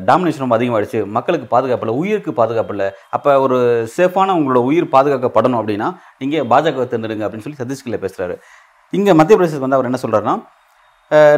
[0.07, 3.57] டாமினேஷன் ரொம்ப அதிகமாகிடுச்சு மக்களுக்கு பாதுகாப்பு இல்லை உயிருக்கு பாதுகாப்பு இல்லை அப்போ ஒரு
[3.97, 5.87] சேஃபான உங்களோட உயிர் பாதுகாக்கப்படணும் அப்படின்னா
[6.21, 8.35] நீங்கள் பாஜக தேர்ந்தெடுங்க அப்படின்னு சொல்லி சதீஷ்கில்ல பேசுகிறாரு
[8.93, 10.35] இங்கே மத்திய பிரதேசத்துக்கு வந்து அவர் என்ன சொல்கிறாருன்னா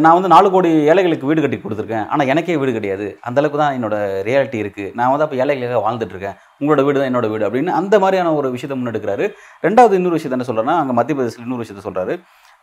[0.03, 2.05] நான் வந்து நாலு கோடி ஏழைகளுக்கு வீடு கட்டி கொடுத்துருக்கேன்.
[2.13, 3.05] ஆனால் எனக்கே வீடு கிடையாது.
[3.27, 3.95] அந்த அளவுக்கு தான் என்னோட
[4.27, 8.33] ரியாலிட்டி இருக்குது நான் வந்து அப்போ ஏழைகளுக்காக வாழ்ந்துட்டுருக்கேன் உங்களோட வீடு தான் என்னோட வீடு அப்படின்னு அந்த மாதிரியான
[8.39, 9.27] ஒரு விஷயத்தை முன்னெடுக்கிறாரு.
[9.67, 12.15] ரெண்டாவது இன்னொரு விஷயத்தை என்ன சொல்கிறேன்னா அங்கே மத்திய பிரதேசத்தில் இன்னொரு விஷயத்தை சொல்கிறாரு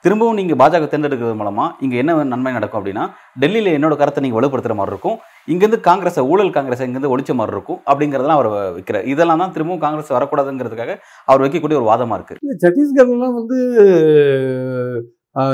[0.05, 3.05] திரும்பவும் நீங்கள் பாஜக தேர்ந்தெடுக்கிறது மூலமாக இங்கே என்ன நன்மை நடக்கும் அப்படின்னா
[3.43, 5.19] டெல்லியில் என்னோட கருத்தை நீங்கள் வலுப்படுத்துகிற மாதிரி இருக்கும்.
[5.52, 9.07] இங்கேருந்து காங்கிரஸை ஊழல் காங்கிரஸை இங்கேருந்து ஒழிச்ச மாதிரி இருக்கும் அப்படிங்கிறதெல்லாம் அவர் வைக்கிறார்.
[9.14, 10.95] இதெல்லாம் தான் திரும்பவும் காங்கிரஸ் வரக்கூடாதுங்கிறதுக்காக
[11.31, 13.59] அவர் வைக்கக்கூடிய ஒரு வாதமாக இருக்குது சத்தீஸ்கர்லாம் வந்து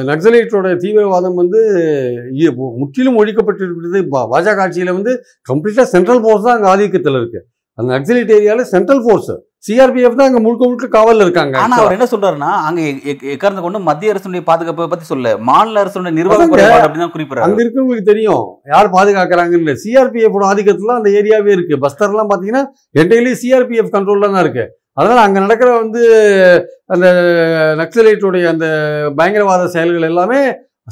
[0.09, 1.61] நக்சலைட்டோட தீவிரவாதம் வந்து
[2.79, 4.01] முற்றிலும் ஒழிக்கப்பட்டிருக்கிறது.
[4.31, 5.13] பாஜக ஆட்சியில் வந்து
[5.49, 7.41] கம்ப்ளீட்டாக சென்ட்ரல் ஃபோர்ஸ் தான் அங்கே ஆதிக்கத்தில் இருக்கு.
[7.79, 9.33] அந்த நக்சலைட் ஏரியாவில் சென்ட்ரல் ஃபோர்ஸ்
[9.67, 13.63] சிஆர்பிஎஃப் தான் அங்கே முழுக்க முழுக்க காவலில் இருக்காங்க ஆனா அவர் என்ன சொல்றாருன்னா அங்க எ- எ- எக்காரணத்தை
[13.63, 16.51] கொண்டு மத்திய அரசுடைய பாதுகாப்பை பத்தி சொல்ல மாநில அரசுடைய நிர்வாக அதாங்க.
[16.51, 17.47] குறைபாடு அப்படின்னு தான் குறிப்பிடுறாரு.
[17.47, 18.45] அங்க இருக்கவங்களுக்கு தெரியும்.
[18.67, 21.77] யார் பாதுகாக்கிறாங்கன்னு சிஆர்பிஎஃப் ஆதிக்கத்துல அந்த ஏரியாவே இருக்கு.
[21.81, 22.65] பஸ்தர்லாம் பாத்தீங்கன்னா
[22.95, 24.67] என்டையிலே சிஆர்பிஎஃப் கண்ட்ரோல்ல தான் இருக்கு.
[24.97, 26.03] அதனால் அங்கே நடக்கிற வந்து
[26.95, 27.07] அந்த
[27.81, 28.67] நக்சலைட்டுடைய அந்த
[29.19, 30.41] பயங்கரவாத செயல்கள் எல்லாமே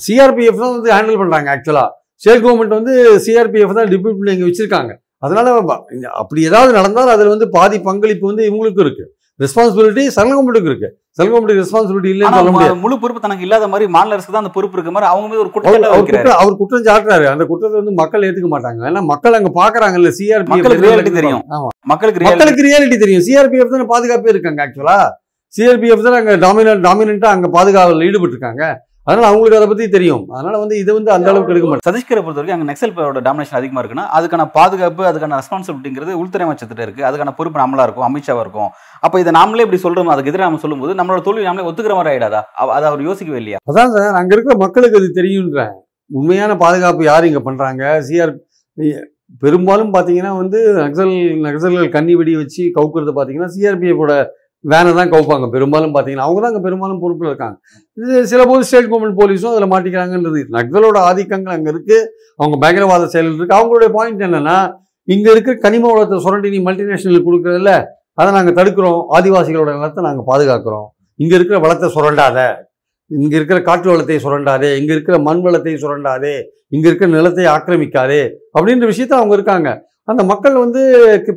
[0.06, 1.90] சிஆர்பிஎஃப் தான் வந்து ஹேண்டில் பண்ணுறாங்க ஆக்சுவலாக
[2.23, 2.94] ஸ்டேட் கவர்மெண்ட் வந்து
[3.26, 4.92] சிஆர்பிஎஃப் தான் டிப்யூட் பண்ணி இங்க வச்சிருக்காங்க.
[5.25, 5.49] அதனால்
[6.23, 9.11] அப்படி ஏதாவது நடந்தால் அதில் வந்து பாதி பங்களிப்பு வந்து இவங்களுக்கும் இருக்குது.
[9.40, 10.88] ரெஸ்பான்சிபிலிட்டி சென்ட்ரல் கவர்மெண்ட்டுக்கு இருக்கு.
[11.16, 12.76] சென்ட்ரல் கவர்மெண்ட் ரெஸ்பான்சிபிலிட்டி இல்லைன்னு சொல்ல முடியாது.
[12.84, 15.50] முழு பொறுப்பு தனக்கு இல்லாத மாதிரி மாநில அரசுக்கு தான் அந்த பொறுப்பு இருக்க மாதிரி அவங்க மீது ஒரு
[15.54, 17.26] குற்றம் அவர் குற்றம் சாட்டுறாரு.
[17.32, 18.86] அந்த குற்றத்தை வந்து மக்கள் ஏத்துக்க மாட்டாங்க.
[18.90, 21.44] ஏன்னா மக்கள் அங்க பாக்குறாங்கல்ல சிஆர்பி மக்களுக்கு reality தெரியும்.
[21.56, 21.68] ஆமா.
[21.92, 23.24] மக்களுக்கு மக்களுக்கு ரியாலிட்டி தெரியும்.
[23.28, 24.98] சிஆர்பிஎஃப் தானே பாதுகாப்பே இருக்காங்க ஆக்சுவலா
[25.52, 28.62] சிஆர்பிஎஃப் தான் அங்க டாமினன்ட் டாமினண்டா அங்க பாதுகாவலில் ஈடுபட்டு இருக்காங்க
[29.06, 30.23] அதனால அவங்களுக்கு அதை பத்தி தெரியும்.
[30.37, 31.87] அதனால வந்து இதை வந்து அந்த அளவுக்கு எடுக்க மாட்டாங்க.
[31.88, 32.92] சதீஷ்கரை பொறுத்த வரைக்கும் அங்கே நக்சல்
[33.26, 37.02] டாமினேஷன் அதிகமாக இருக்குன்னா அதுக்கான பாதுகாப்பு அதுக்கான ரெஸ்பான்சிபிலிட்டிங்கிறது உள்துறை அமைச்சர்கிட்ட இருக்கு.
[37.08, 38.70] அதுக்கான பொறுப்பு நம்மளா இருக்கும் அமித்ஷாவா இருக்கும்.
[39.06, 42.42] அப்போ இதை நாமளே இப்படி சொல்றோம் அதுக்கு எதிராக நம்ம சொல்லும்போது நம்மளோட தோல்வி நாமளே ஒத்துக்கிற மாதிரி ஆயிடாதா?
[42.76, 43.61] அதை அவர் யோசிக்கவே இல்லையா?
[43.73, 45.75] அதான் சார் அங்க இருக்கிற மக்களுக்கு அது தெரியுன்றேன்
[46.11, 47.82] உண்மையான பாதுகாப்பு யார் இங்க பண்றாங்க?
[48.08, 48.32] சிஆர்
[49.42, 51.12] பெரும்பாலும் பாத்தீங்கன்னா வந்து நக்சல்
[51.44, 54.14] நக்சல்கள் கண்ணி வெடி வச்சு கவுக்குறது பாத்தீங்கன்னா சிஆர்பிஎஃபோட
[54.73, 55.47] வேனை தான் கவுப்பாங்க.
[55.54, 57.56] பெரும்பாலும் பார்த்தீங்கன்னா அவங்க தான் அங்கே பெரும்பாலும் பொறுப்பில் இருக்காங்க.
[57.99, 60.42] இது சில போது ஸ்டேட் கவர்மெண்ட் போலீஸும் அதில் மாட்டிக்கிறாங்கன்றது.
[60.56, 61.99] நக்சலோட ஆதிக்கங்கள் அங்கே இருக்குது
[62.40, 64.56] அவங்க பயங்கரவாத செயல் இருக்குது அவங்களுடைய பாயிண்ட் என்னென்னா
[65.14, 67.72] இங்கே இருக்கிற கனிம வளத்தை சுரண்டி நீ மல்டிநேஷனல் கொடுக்குறதில்ல.
[68.20, 69.00] அதை நாங்கள் தடுக்கிறோம்.
[69.16, 70.87] ஆதிவாசிகளோட நிலத்தை நாங்கள் பாதுகாக்கிறோம்.
[71.20, 72.38] இங்கே இருக்கிற வளத்தை சுரண்டாத.
[73.11, 74.70] இங்கே இருக்கிற காற்று வளத்தை சுரண்டாதே.
[74.81, 76.37] இங்கே இருக்கிற மண் வளத்தை சுரண்டாதே.
[76.74, 78.22] இங்கே இருக்கிற நிலத்தை ஆக்கிரமிக்காதே.
[78.57, 79.70] அப்படின்ற விஷயத்த அவங்க இருக்காங்க.
[80.11, 80.81] அந்த மக்கள் வந்து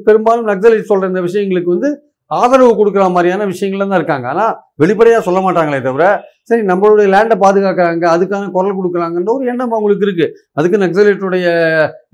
[0.08, 1.90] பெரும்பாலும் நக்சலைட் சொல்கிற இந்த விஷயங்களுக்கு வந்து
[2.32, 4.26] ஆதரவு கொடுக்குற மாதிரியான விஷயங்கள்ல தான் இருக்காங்க.
[4.34, 6.06] ஆனால் வெளிப்படையாக சொல்ல மாட்டாங்களே தவிர
[6.50, 11.48] சரி நம்மளுடைய லேண்டை பாதுகாக்கிறாங்க அதுக்கான குரல் கொடுக்குறாங்கன்ற ஒரு எண்ணம் அவங்களுக்கு இருக்குது அதுக்கு நக்சலேட்டுடைய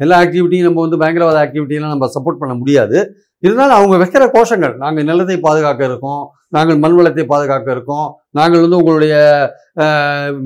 [0.06, 2.98] எல்லா ஆக்டிவிட்டியும் நம்ம வந்து பயங்கரவாத ஆக்டிவிட்டியெல்லாம் நம்ம சப்போர்ட் பண்ண முடியாது.
[3.44, 6.22] இருந்தாலும் அவங்க வைக்கிற கோஷங்கள் நாங்கள் நிலத்தை பாதுகாக்க இருக்கோம்
[6.56, 9.14] நாங்கள் மண் வளத்தை பாதுகாக்க இருக்கோம் நாங்கள் வந்து உங்களுடைய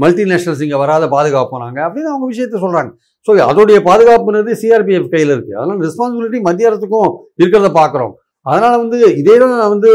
[0.03, 2.91] மல்டிநேஷனல்ஸ் இங்கே வராத பாதுகாப்போம் நாங்கள் அப்படின்னு அவங்க விஷயத்த சொல்கிறாங்க
[3.27, 8.13] ஸோ அதோடைய பாதுகாப்புன்றது சிஆர்பிஎஃப் கையில் இருக்குது அதனால் ரெஸ்பான்சிபிலிட்டி மத்திய அரசுக்கும் இருக்கிறத பார்க்குறோம்
[8.49, 9.91] அதனால் வந்து இதே தான் நான் வந்து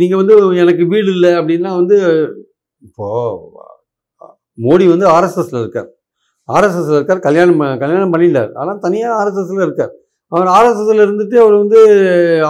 [0.00, 1.96] நீங்கள் வந்து எனக்கு வீடு இல்லை அப்படின்னா வந்து
[2.86, 3.52] இப்போது
[4.64, 5.88] மோடி வந்து ஆர்எஸ்எஸ்ல இருக்கார்.
[6.48, 8.50] ஆர்எஸ்எஸ்ல இருக்கார் கல்யாணம் கல்யாணம் பண்ணிட்டார்.
[8.60, 9.92] ஆனால் தனியாக ஆர்எஸ்எஸ்ல இருக்கார்.
[10.32, 11.78] அவர் ஆர்எஸ்எஸ்ல இருந்துட்டு அவர் வந்து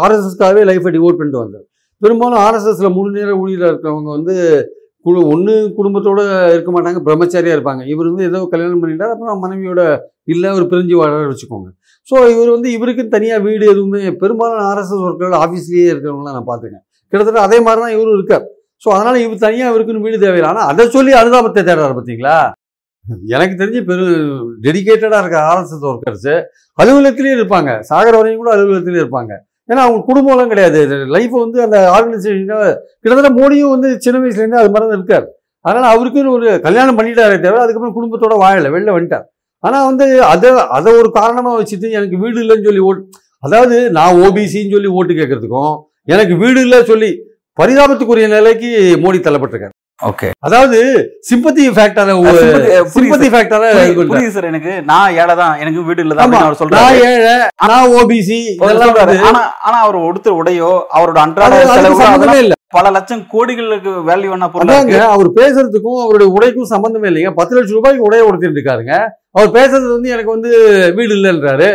[0.04, 1.66] ஆர்எஸ்எஸ்க்காகவே லைஃபை டிவோட் பண்ணிட்டு வந்தார்.
[2.02, 4.34] பெரும்பாலும் ஆர்எஸ்எஸ்ல முழு நேர ஊழியராக இருக்கிறவங்க வந்து
[5.06, 6.22] குழு ஒன்று குடும்பத்தோடு
[6.54, 7.82] இருக்க மாட்டாங்க பிரம்மச்சாரியாக இருப்பாங்க.
[7.92, 9.82] இவர் வந்து ஏதோ கல்யாணம் பண்ணிட்டார் அப்புறம் மனைவியோட
[10.32, 11.68] இல்லை ஒரு பிரிஞ்சு வாழ வச்சுக்கோங்க.
[12.10, 16.84] ஸோ இவர் வந்து இவருக்கு தனியாக வீடு எதுவுமே பெரும்பாலான ஆர்எஸ்எஸ் ஒர்க்கர்கள் ஆஃபீஸ்லேயே இருக்கிறவங்களாம் நான் பார்த்துருக்கேன்.
[17.12, 18.44] கிட்டத்தட்ட அதே மாதிரி தான் இவரும் இருக்கார்.
[18.84, 20.50] ஸோ அதனால் இவர் தனியாக இவருக்குன்னு வீடு தேவையில்லை.
[20.52, 22.36] ஆனால் அதை சொல்லி அனுதாபத்தை தேடுறாரு பார்த்தீங்களா?
[23.34, 24.04] எனக்கு தெரிஞ்சு பெரு
[24.66, 26.34] டெடிகேட்டடாக இருக்க ஆர்எஸ்எஸ் ஒர்க்கர்ஸு
[26.78, 27.70] அலுவலகத்திலேயே இருப்பாங்க.
[27.90, 29.32] சாகர வரையும் கூட அலுவலகத்திலேயே இருப்பாங்க.
[29.70, 30.80] ஏன்னா அவங்க குடும்பம்லாம் கிடையாது.
[31.16, 32.48] லைஃப் வந்து அந்த ஆர்கனைசேஷன்
[33.02, 35.26] கிட்டத்தட்ட மோடியும் வந்து சின்ன வயசுலேருந்து அது மாதிரி தான் இருக்கார்.
[35.64, 38.70] அதனால் அவருக்குன்னு ஒரு கல்யாணம் பண்ணிட்டாரே தவிர அதுக்கப்புறம் குடும்பத்தோட வாழலை.
[38.74, 39.26] வெளில வந்துட்டார்.
[39.66, 40.48] ஆனால் வந்து அதை
[40.78, 43.02] அதை ஒரு காரணமாக வச்சுட்டு எனக்கு வீடு இல்லைன்னு சொல்லி ஓட்
[43.46, 45.74] அதாவது நான் ஓபிசின்னு சொல்லி ஓட்டு கேட்கறதுக்கும்
[46.14, 47.10] எனக்கு வீடு இல்லை சொல்லி
[47.58, 48.70] பரிதாபத்துக்குரிய நிலைக்கு
[49.02, 49.73] மோடி தள்ளப்பட்டிருக்காரு.
[50.00, 50.78] ஓகே அதாவது
[51.28, 52.14] சிம்பத்தி ஃபேக்டரை
[52.94, 53.68] சிம்பத்தி ஃபேக்டரை
[54.10, 54.72] புரியுது சார் எனக்கு.
[54.90, 55.54] நான் ஏழை தான்.
[55.62, 56.80] எனக்கு வீடு இல்ல தான் அவர் சொல்றாரு.
[56.80, 57.34] நான் ஏழை
[57.70, 62.54] நான் ஓபிசி இதெல்லாம் ஆனா ஆனா அவர் உடுத்த உடையோ அவரோட அன்றாட செலவு இல்ல.
[62.76, 65.12] பல லட்சம் கோடிகளுக்கு வேல்யூ என்ன பொருளா அதாங்க இருக்கு.
[65.16, 67.32] அவர் பேசுறதுக்கும் அவருடைய உடைக்கும் சம்பந்தமே இல்லைங்க.
[67.40, 68.94] பத்து லட்சம் ரூபாய்க்கு உடைய உடுத்திட்டு இருக்காருங்க.
[69.36, 70.50] அவர் பேசுறது வந்து எனக்கு வந்து
[70.98, 71.68] வீடு இல்லைன்றாரு.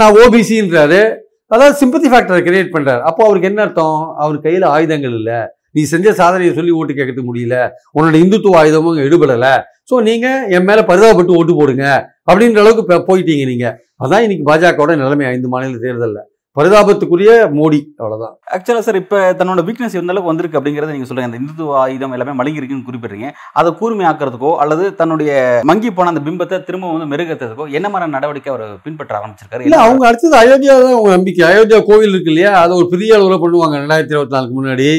[0.00, 1.02] நான் ஓபிசின்றாரு
[1.50, 3.02] அதாவது சிம்பத்தி ஃபேக்டரை கிரியேட் பண்றாரு.
[3.08, 3.98] அப்போ அவருக்கு என்ன அர்த்தம்?
[4.22, 5.32] அவர் கையில ஆயுதங்கள் இல்ல.
[5.74, 7.56] நீ செஞ்ச சாதனையை சொல்லி ஓட்டு கேட்கறதுக்கு முடியல.
[7.96, 9.46] உன்னோட இந்துத்துவ ஆயுதமும் அங்க எடுபடல.
[9.90, 11.86] சோ நீங்க என் மேல பரிதாபப்பட்டு ஓட்டு போடுங்க
[12.30, 13.68] அப்படின்ற அளவுக்கு போயிட்டீங்க நீங்க.
[14.04, 16.20] அதான் இன்னைக்கு பாஜகவோட நிலைமை ஐந்து மாநில தேர்தல்ல.
[16.56, 18.32] பரிதாபத்துக்குரிய மோடி அவ்வளவுதான்.
[18.54, 21.28] ஆக்சுவலாக சார் இப்போ தன்னோட வீக்னஸ் எந்த அளவுக்கு வந்திருக்கு அப்படிங்கிறத நீங்கள் சொல்லுங்க.
[21.28, 23.28] அந்த இந்துத்துவ ஆயுதம் எல்லாமே மழுங்கி இருக்குன்னு குறிப்பிடுறீங்க.
[23.60, 25.30] அதை கூர்மையாக்குறதுக்கோ அல்லது தன்னுடைய
[25.70, 29.64] மங்கி போன அந்த பிம்பத்தை திரும்ப வந்து மெருகேற்றதுக்கோ என்ன மாதிரி நடவடிக்கை அவர் பின்பற்ற ஆரம்பிச்சிருக்காரு?
[29.68, 31.44] இல்ல அவங்க அடுத்தது அயோத்தியா தான் அவங்க நம்பிக்கை.
[31.50, 32.52] அயோத்தியா கோவில் இருக்கு இல்லையா?
[32.64, 33.76] அதை ஒரு பெரிய அளவில் பண்ணுவாங்க.
[33.84, 34.90] ரெண்டாயிரத்தி இருபத்தி நாலுக்கு முன்னாடி.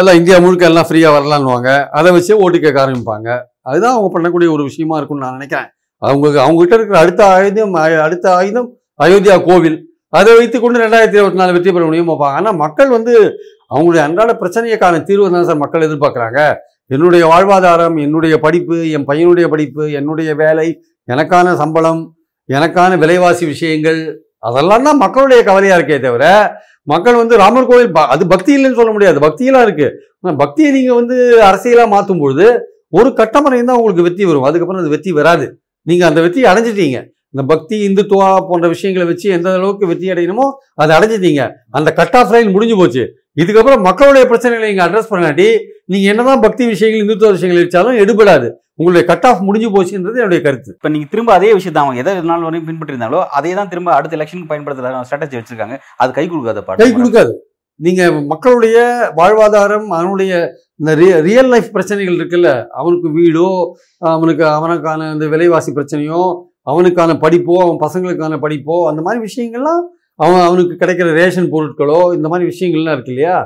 [0.00, 1.70] எல்லாம் இந்தியா முழுக்க எல்லாம் ஃப்ரீயாக வரலான்னுவாங்க.
[1.98, 3.28] அதை வச்சே ஓட்டு கேட்க ஆரம்பிப்பாங்க.
[3.68, 5.68] அதுதான் அவங்க பண்ணக்கூடிய ஒரு விஷயமா இருக்கும்னு நான் நினைக்கிறேன்.
[6.02, 7.74] அவங்க அவங்ககிட்ட இருக்கிற அடுத்த ஆயுதம்
[8.06, 8.68] அடுத்த ஆயுதம்
[9.04, 9.78] அயோத்தியா கோவில்.
[10.18, 13.14] அதை வைத்து கொண்டு ரெண்டாயிரத்தி இருபத்தி நாலு வெற்றி பெற முடியும் பார்ப்பாங்க ஆனால் மக்கள் வந்து
[13.74, 16.40] அவங்களுடைய அன்றாட பிரச்சனைக்கான தீர்வு தான் சார் மக்கள் எதிர்பார்க்குறாங்க.
[16.94, 20.68] என்னுடைய வாழ்வாதாரம் என்னுடைய படிப்பு என் பையனுடைய படிப்பு என்னுடைய வேலை
[21.08, 22.02] எனக்கான சம்பளம்
[22.48, 24.00] எனக்கான விலைவாசி விஷயங்கள்
[24.48, 26.24] அதெல்லாம் தான் மக்களுடைய கவலையாக இருக்கே தவிர
[26.86, 29.20] மக்கள் வந்து ராமர் கோவில் ப- அது பக்தி இல்லைன்னு சொல்ல முடியாது.
[29.20, 29.92] பக்தியெல்லாம் இருக்கு.
[30.36, 34.42] பக்தியை நீங்க வந்து அரசியலா மாற்றும் பொழுது ஒரு கட்டமரையும் தான் உங்களுக்கு வெற்றி வரும்.
[34.42, 35.60] அதுக்கப்புறம் அது வெற்றி வராது.
[35.82, 37.13] நீங்க அந்த வெற்றியை அடைஞ்சிட்டீங்க.
[37.34, 40.46] இந்த பக்தி இந்துத்துவா போன்ற விஷயங்களை வச்சு எந்த அளவுக்கு வெற்றி அடையணுமோ
[40.82, 41.44] அதை அடைஞ்சிட்டீங்க.
[41.78, 43.04] அந்த கட் ஆஃப் லைன் முடிஞ்சு போச்சு.
[43.42, 45.46] இதுக்கப்புறம் மக்களுடைய பிரச்சனைகளை நீங்க அட்ரஸ் பண்ணாட்டி
[45.92, 48.48] நீங்க என்னதான் பக்தி விஷயங்கள் இந்துத்துவ விஷயங்கள் வச்சாலும் எடுபடாது.
[48.80, 50.70] உங்களுடைய கட் ஆஃப் முடிஞ்சு போச்சுன்றது என்னுடைய கருத்து.
[50.76, 54.52] இப்போ நீங்கள் திரும்ப அதே விஷயத்தை அவங்க எதை நாள் வரையும் பின்பற்றிருந்தாங்களோ அதே தான் திரும்ப அடுத்த எலெக்ஷனுக்கு
[54.52, 55.76] பயன்படுத்துகிற ஸ்ட்ராட்டஜி வச்சிருக்காங்க.
[56.02, 57.34] அது கை கொடுக்காத கை கொடுக்காது.
[57.80, 58.78] நீங்க மக்களுடைய
[59.20, 60.32] வாழ்வாதாரம் அவனுடைய
[60.80, 60.90] இந்த
[61.28, 63.46] ரியல் லைஃப் பிரச்சனைகள் இருக்குல்ல அவனுக்கு வீடோ
[64.16, 66.20] அவனுக்கு அவனுக்கான இந்த விலைவாசி பிரச்சனையோ
[66.66, 69.82] அவனுக்கான படிப்போ அவன் பசங்களுக்கான படிப்போ அந்த மாதிரி விஷயங்கள்லாம்
[70.24, 73.36] அவன் அவனுக்கு கிடைக்கிற ரேஷன் பொருட்களோ இந்த மாதிரி விஷயங்கள்லாம் இருக்கு இல்லையா?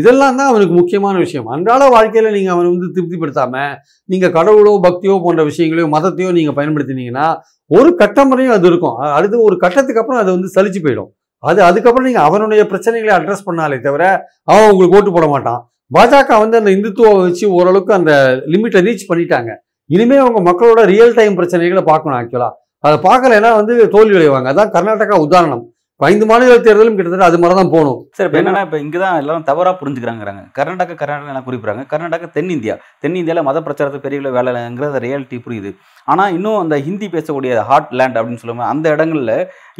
[0.00, 1.46] இதெல்லாம் தான் அவனுக்கு முக்கியமான விஷயம்.
[1.54, 3.70] அன்றாட வாழ்க்கையில் நீங்கள் அவனை வந்து திருப்திப்படுத்தாமல்
[4.12, 7.28] நீங்கள் கடவுளோ பக்தியோ போன்ற விஷயங்களையோ மதத்தையோ நீங்கள் பயன்படுத்தினீங்கன்னா
[7.70, 8.96] ஒரு கட்டம் வரையும் அது இருக்கும்.
[9.18, 11.10] அடுத்து ஒரு கட்டத்துக்கு அப்புறம் அது வந்து சலிச்சு போயிடும்.
[11.44, 14.04] அது அதுக்கப்புறம் நீங்கள் அவனுடைய பிரச்சனைகளை அட்ரஸ் பண்ணாலே தவிர
[14.50, 15.62] அவன் உங்களுக்கு ஓட்டு போட மாட்டான்.
[15.96, 18.12] பாஜக வந்து அந்த இந்துத்துவம் வச்சு ஓரளவுக்கு அந்த
[18.52, 19.50] லிமிட்டை ரீச் பண்ணிட்டாங்க.
[19.90, 22.54] இனிமேல் அவங்க மக்களோட ரியல் டைம் பிரச்சனைகளை பார்க்கணும் ஆக்சுவலாக
[22.86, 24.50] அதை பார்க்கலைன்னா வந்து தோல்வி அடைவாங்க.
[24.54, 25.64] அதான் கர்நாடகா உதாரணம்.
[25.98, 28.00] இப்ப ஐந்து மாநில தேர்தலும் கிட்டத்தட்ட அது மாதிரி தான் போகணும்.
[28.16, 30.42] சார் இப்போ என்னன்னா இப்போ இங்கே தான் எல்லாரும் தவறாக புரிஞ்சுக்கிறாங்கிறாங்க.
[30.58, 31.82] கர்நாடகா கர்நாடகா எல்லாம் குறிப்பிட்றாங்க?
[31.92, 32.74] கர்நாடகா தென்னிந்தியா.
[33.04, 35.70] தென்னிந்தியாவில் மத பிரச்சாரத்துக்கு பெரிய அளவு வேலை இல்லைங்கிறது ரியாலிட்டி புரியுது.
[36.12, 39.32] ஆனால் இன்னும் அந்த ஹிந்தி பேசக்கூடிய ஹாட் லேண்ட் அப்படின்னு சொல்லுவாங்க அந்த இடங்கள்ல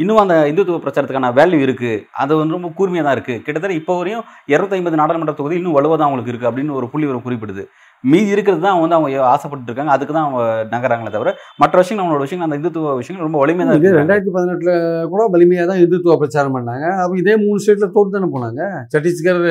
[0.03, 4.25] இன்னும் அந்த இந்துத்துவ பிரச்சாரத்துக்கான வேல்யூ இருக்குது அது வந்து ரொம்ப கூர்மையாக தான் இருக்குது கிட்டத்தட்ட இப்போ வரையும்
[4.53, 7.65] இரநூத்தைம்பது நாடாளுமன்ற தொகுதி இன்னும் வலுவாக தான் அவங்களுக்கு இருக்குது அப்படின்னு ஒரு புள்ளி ஒரு குறிப்பிடுது.
[8.03, 9.91] மீதி இருக்கிறது தான் வந்து அவங்க ஆசைப்பட்டு இருக்காங்க.
[9.95, 10.41] அதுக்கு தான் அவங்க
[10.73, 11.29] நகராங்களே தவிர
[11.61, 14.71] மற்ற விஷயங்கள் நம்மளோட விஷயங்கள் அந்த இந்துத்துவ விஷயங்கள் ரொம்ப வலிமையாக தான் ரெண்டாயிரத்தி பதினெட்டுல
[15.13, 16.85] கூட வலிமையா தான் இந்துத்துவ பிரச்சாரம் பண்ணாங்க.
[17.03, 18.61] அப்போ இதே மூணு ஸ்டேட்ல தோத்து தானே போனாங்க.
[18.95, 19.41] சத்தீஸ்கர்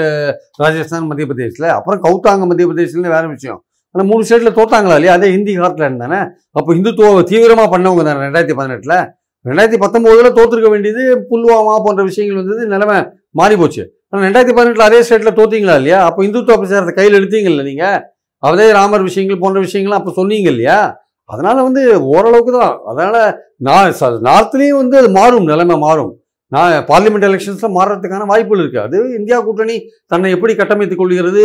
[0.65, 3.61] ராஜஸ்தான் மத்திய பிரதேஷ்ல அப்புறம் கவுத்தாங்க மத்திய பிரதேஷ்ல வேற விஷயம்.
[3.95, 5.13] ஆனா மூணு ஸ்டேட்ல தோத்தாங்களா இல்லையா?
[5.19, 6.19] அதே ஹிந்தி ஹார்ட்லேண்ட் தானே?
[6.59, 8.97] அப்போ இந்துத்துவ தீவிரமா பண்ணவங்க தானே ரெண்டாயிரத்தி பதினெட்டுல.
[9.45, 12.97] ரெண்டாயிரத்தி பத்தொன்பதுல தோத்துருக்க வேண்டியது புல்வாமா போன்ற விஷயங்கள் வந்தது நிலைமை
[13.41, 15.99] மாறி போச்சு ஆனா ரெண்டாயிரத்தி பதினெட்டுல அதே ஸ்டேட்ல தோத்தீங்களா இல்லையா?
[16.09, 17.85] அப்போ இந்துத்துவ பிரச்சாரத்தை கையில் எடுத்தீங்கல்ல நீங்க?
[18.43, 20.79] அதே ராமர் விஷயங்கள் போன்ற விஷயங்கள்லாம் அப்போ சொன்னீங்க இல்லையா?
[21.29, 22.75] அதனால் வந்து ஓரளவுக்கு தான்.
[22.91, 23.21] அதனால்
[23.69, 26.13] நான் நார்த்லேயும் வந்து அது மாறும் நிலைமை மாறும்.
[26.53, 31.41] நான் பார்லிமெண்ட் எலெக்ஷன்ஸில் மாறுறதுக்கான வாய்ப்புகள் இருக்குது அது இந்தியா கூட்டணி தன்னை எப்படி கட்டமைத்துக் கொள்கிறது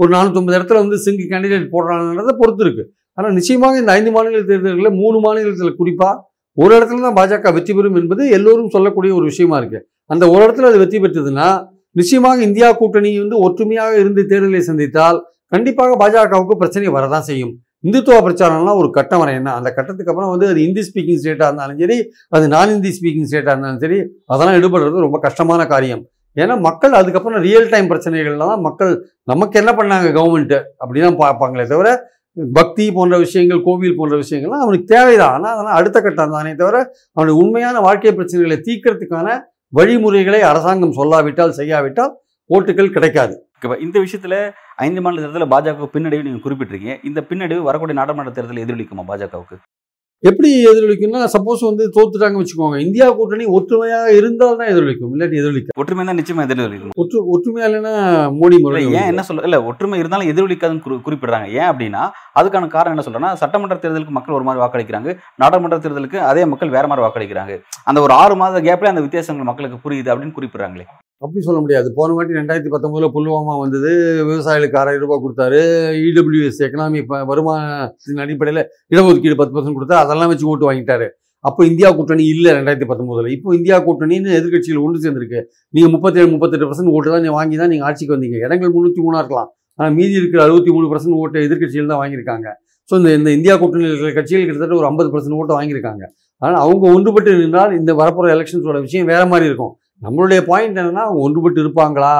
[0.00, 4.98] ஒரு நானூற்றம்பது இடத்துல வந்து சிங்கிள் கேண்டிடேட் போடுறாங்கன்றதை பொறுத்து இருக்குது ஆனால் நிச்சயமாக இந்த ஐந்து மாநில தேர்தல்களில்
[5.00, 6.14] மூணு மாநிலத்தில் குறிப்பாக
[6.56, 10.70] ஒரு இடத்துல தான் பாஜக வெற்றி பெறும் என்பது எல்லோரும் சொல்லக்கூடிய ஒரு விஷயமா இருக்குது அந்த ஒரு இடத்துல
[10.70, 11.48] அது வெற்றி பெற்றதுன்னா
[11.96, 15.18] நிச்சயமாக இந்தியா கூட்டணி வந்து ஒற்றுமையாக இருந்து தேர்தலை சந்தித்தால்
[15.52, 17.52] கண்டிப்பாக பாஜகவுக்கு பிரச்சனை வரதான் செய்யும்.
[17.86, 21.80] இந்துத்துவ பிரச்சாரம்லாம் ஒரு கட்டம் வரையும் தான் அந்த கட்டத்துக்கு அப்புறம் வந்து அது ஹிந்தி ஸ்பீக்கிங் ஸ்டேட்டாக இருந்தாலும்
[21.82, 21.96] சரி
[22.36, 23.98] அது நான் ஹிந்தி ஸ்பீக்கிங் ஸ்டேட்டாக இருந்தாலும் சரி
[24.32, 26.02] அதெல்லாம் ஈடுபடுறது ரொம்ப கஷ்டமான காரியம்.
[26.36, 28.92] ஏன்னா மக்கள் அதுக்கப்புறம் ரியல் டைம் பிரச்சனைகள்ல தான் மக்கள்
[29.30, 31.88] நமக்கு என்ன பண்ணாங்க கவர்மெண்ட்டு அப்படி தான் பார்ப்பாங்களே தவிர
[32.58, 35.34] பக்தி போன்ற விஷயங்கள் கோவில் போன்ற விஷயங்கள்லாம் அவனுக்கு தேவைதான்.
[35.36, 36.76] ஆனால் அதெல்லாம் அடுத்த கட்டம் தானே தவிர
[37.16, 39.34] அவனுடைய உண்மையான வாழ்க்கை பிரச்சனைகளை தீர்க்கறதுக்கான
[39.72, 42.12] வழிமுறைகளை அரசாங்கம் சொல்லாவிட்டால் செய்யாவிட்டால்
[42.50, 43.34] ஓட்டுகள் கிடைக்காது.
[43.86, 44.38] இந்த விஷயத்தில்
[44.76, 47.06] ஐந்து மாநில தேர்தலில் பாஜக பின்னடைவு நீங்க குறிப்பிட்டிருக்கீங்க.
[47.06, 49.56] இந்த பின்னடைவு வரக்கூடிய நாடாளுமன்ற தேர்தலில் எதிரொலிக்குமா பாஜகவுக்கு?
[50.24, 52.78] எப்படி எதிரொலிக்கும்னா சப்போஸ் வந்து தோத்துட்டாங்க வச்சுக்கோங்க.
[52.78, 56.90] இந்தியா கூட்டணி ஒற்றுமையாக இருந்தால் தான் எதிரொலிக்கும் இல்லாட்டி எதிரொலிக்க ஒற்றுமை தான் நிச்சயமா எதிரொலிக்கும்.
[56.96, 57.94] ஒற்று ஒற்றுமையா இல்லைன்னா
[58.40, 61.48] மோடி முறை ஏன் என்ன சொல்ல இல்ல ஒற்றுமை இருந்தாலும் எதிரொலிக்காதுன்னு குறி- குறிப்பிடுறாங்க.
[61.48, 65.18] ஏன் அப்படின்னா அதுக்கான காரணம் என்ன சொல்றேன்னா சட்டமன்ற தேர்தலுக்கு மக்கள் ஒரு மாதிரி வாக்களிக்கிறாங்க.
[65.36, 67.62] நாடாளுமன்ற தேர்தலுக்கு அதே மக்கள் வேற மாதிரி வாக்களிக்கிறாங்க.
[67.84, 70.84] அந்த ஒரு ஆறு மாத கேப்ல அந்த வித்தியாசங்கள் மக்களுக்கு புரியுது அப்படின்னு குறிப்பிடுறாங்களே.
[71.22, 71.88] அப்படி சொல்ல முடியாது.
[71.96, 73.90] போன வாட்டி ரெண்டாயிரத்தி பத்தொம்போதில் புல்வாமா வந்தது
[74.28, 75.60] விவசாயிகளுக்கு ஆறாயிரம் ரூபாய் கொடுத்தாரு
[76.10, 81.08] இடபிள்யூஎஸ் எக்கனாமி வருமானத்தின் அடிப்படையில் இடஒதுக்கீடு பத்து பர்சன்ட் கொடுத்தா அதெல்லாம் வச்சு ஓட்டு வாங்கிட்டாரு.
[81.48, 85.40] அப்போ இந்தியா கூட்டணி இல்லை ரெண்டாயிரத்தி பத்தொம்போதில் இப்போ இந்தியா கூட்டணின்னு எதிர்க்கட்சியில் ஒன்று சேர்ந்துருக்கு.
[85.74, 88.36] நீங்கள் முப்பத்தேழு முப்பத்தெட்டு பர்சன்ட் ஓட்டு தான் நீங்கள் வாங்கி தான் நீங்கள் ஆட்சிக்கு வந்தீங்க.
[88.46, 89.48] இடங்கள் முந்நூற்றி மூணாக இருக்கலாம்.
[89.78, 92.48] ஆனால் மீதி இருக்கிற அறுபத்தி மூணு பர்சன்ட் ஓட்டு எதிர்கட்சியில் தான் வாங்கியிருக்காங்க.
[92.90, 96.04] ஸோ இந்த இந்த இந்தியா கூட்டணியில் இருக்கிற கட்சிகள் கிட்டத்தட்ட ஒரு ஐம்பது பர்சன்ட் ஓட்டை வாங்கியிருக்காங்க.
[96.42, 99.72] ஆனால் அவங்க ஒன்றுபட்டு நின்றால் இந்த வரப்போகிற எலெக்ஷன்ஸோட விஷயம் வேறு மாதிரி இருக்கும்.
[100.02, 102.14] நம்மளுடைய பாயிண்ட் என்னன்னா அவங்க ஒன்றுபட்டு இருப்பாங்களா?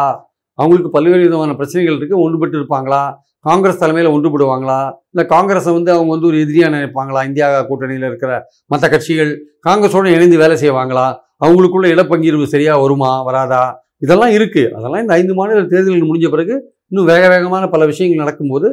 [0.58, 2.16] அவங்களுக்கு பல்வேறு விதமான பிரச்சனைகள் இருக்கு.
[2.24, 3.02] ஒன்றுபட்டு இருப்பாங்களா?
[3.40, 4.90] காங்கிரஸ் தலைமையில் ஒன்றுபடுவாங்களா?
[5.10, 7.24] இல்லை காங்கிரஸை வந்து அவங்க வந்து ஒரு எதிரியா நினைப்பாங்களா?
[7.26, 9.32] இந்தியா கூட்டணியில் இருக்கிற மற்ற கட்சிகள்
[9.68, 11.06] காங்கிரஸோடு இணைந்து வேலை செய்வாங்களா?
[11.44, 13.22] அவங்களுக்குள்ள இடப்பங்கீர்வு சரியா வருமா?
[13.22, 13.62] வராதா?
[13.98, 14.72] இதெல்லாம் இருக்கு.
[14.74, 16.54] அதெல்லாம் இந்த ஐந்து மாநில தேர்தல்கள் முடிஞ்ச பிறகு
[16.88, 18.68] இன்னும் வேக வேகமான பல விஷயங்கள் நடக்கும்போது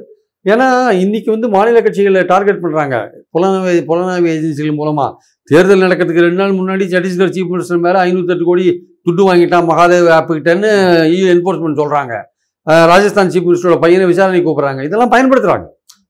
[0.46, 0.68] ஏன்னா
[1.04, 2.96] இன்றைக்கி வந்து மாநில கட்சிகளை டார்கெட் பண்றாங்க.
[3.32, 8.66] புலனாய்வு புலனாய்வு ஏஜென்சிகள் மூலமாக தேர்தல் நடக்கிறதுக்கு ரெண்டு நாள் முன்னாடி சத்தீஸ்கர் சீஃப் மினிஸ்டர் மேலே ஐநூற்றெட்டு கோடி
[9.10, 10.72] துட்டு வாங்கிட்டான் மகாதேவ் ஆப்புக்கிட்டேன்னு
[11.16, 12.22] இ என்போர்ஸ்மெண்ட் சொல்றாங்க.
[12.70, 14.84] அஹ் ராஜஸ்தான் சீஃப் மினிஸ்டரோட பையனை விசாரணை கூப்பிடுறாங்க.
[14.84, 15.66] இதெல்லாம் பயன்படுத்துறாங்க.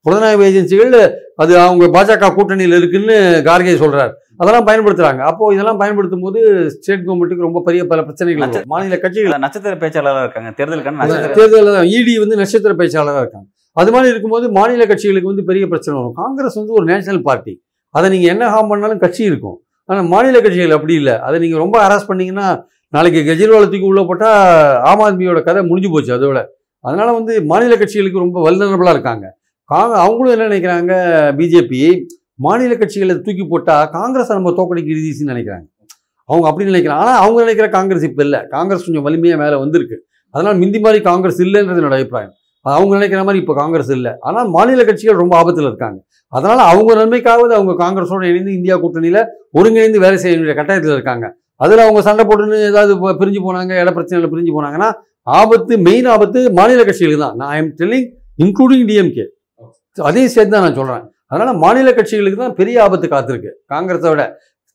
[0.09, 4.11] புலனாய்வு ஏஜென்சிகள் அது அவங்க பாஜக கூட்டணியில் இருக்குன்னு கார்கே சொல்றாரு.
[4.37, 5.17] அதெல்லாம் பயன்படுத்துறாங்க.
[5.17, 8.63] அப்போ இதெல்லாம் பயன்படுத்தும் போது ஸ்டேட் கவர்மெண்ட்டுக்கு ரொம்ப பெரிய பல பிரச்சனைகள்.
[8.65, 10.49] மாநில கட்சிகள் நட்சத்திர பேச்சாளராக இருக்காங்க.
[10.49, 13.47] தேர்தலுக்கான தேர்தலில் இடி வந்து நட்சத்திர பேச்சாளராக இருக்காங்க.
[13.71, 16.15] அது மாதிரி இருக்கும்போது மாநில கட்சிகளுக்கு வந்து பெரிய பிரச்சனை வரும்.
[16.15, 17.63] காங்கிரஸ் வந்து ஒரு நேஷனல் பார்ட்டி.
[17.89, 19.61] அதை நீங்கள் என்ன ஹார்ம் பண்ணாலும் கட்சி இருக்கும்.
[19.85, 21.19] ஆனால் மாநில கட்சிகள் அப்படி இல்லை.
[21.19, 26.11] அதை நீங்கள் ரொம்ப ஹராஸ் பண்ணீங்கன்னா நாளைக்கு கெஜ்ரிவாலத்துக்கு தூக்கி உள்ள போட்டால் ஆம் ஆத்மியோட கதை முடிஞ்சு போச்சு
[26.15, 26.39] அதோட.
[26.85, 29.25] அதனால் வந்து மாநில கட்சிகளுக்கு ரொம்ப வல்னரபுளாக இருக்காங்க.
[29.71, 30.93] காங்க அவங்களும் என்ன நினைக்கிறாங்க?
[31.39, 31.81] பிஜேபி
[32.45, 35.67] மாநில கட்சிகளை தூக்கி போட்டால் காங்கிரஸை நம்ம தோக்கடிக்க ஈஸின்னு நினைக்கிறாங்க.
[36.29, 37.01] அவங்க அப்படி நினைக்கிறாங்க.
[37.03, 38.39] ஆனால் அவங்க நினைக்கிற காங்கிரஸ் இப்போ இல்லை.
[38.55, 39.97] காங்கிரஸ் கொஞ்சம் வலிமையாக மேலே வந்திருக்கு.
[40.35, 42.33] அதனால் மிந்தி மாதிரி காங்கிரஸ் இல்லைன்றது என்னோட அபிப்பிராயம்.
[42.65, 44.11] அவங்க நினைக்கிற மாதிரி இப்போ காங்கிரஸ் இல்லை.
[44.19, 45.99] ஆனால் மாநில கட்சிகள் ரொம்ப ஆபத்தில் இருக்காங்க.
[46.33, 49.21] அதனால் அவங்க நன்மைக்காவது அவங்க காங்கிரஸோட இணைந்து இந்தியா கூட்டணியில்
[49.59, 51.27] ஒருங்கிணைந்து வேலை செய்ய வேண்டிய கட்டாயத்தில் இருக்காங்க.
[51.59, 54.89] அதில் அவங்க சண்டை போட்டுன்னு ஏதாவது பிரிஞ்சு போனாங்க இட பிரச்சனையில் பிரிஞ்சு போனாங்கன்னா
[55.37, 57.35] ஆபத்து மெயின் ஆபத்து மாநில கட்சிகளுக்கு தான்.
[57.39, 58.07] நான் ஐம் டெல்லிங்
[58.43, 59.25] இன்க்ளூடிங் டிஎம்கே
[59.97, 63.51] அதையும் சேர்த்து தான் நான் சொல்கிறேன் அதனால மாநில கட்சிகளுக்கு தான் பெரிய ஆபத்து காத்திருக்கு.
[63.65, 64.23] காங்கிரஸை விட.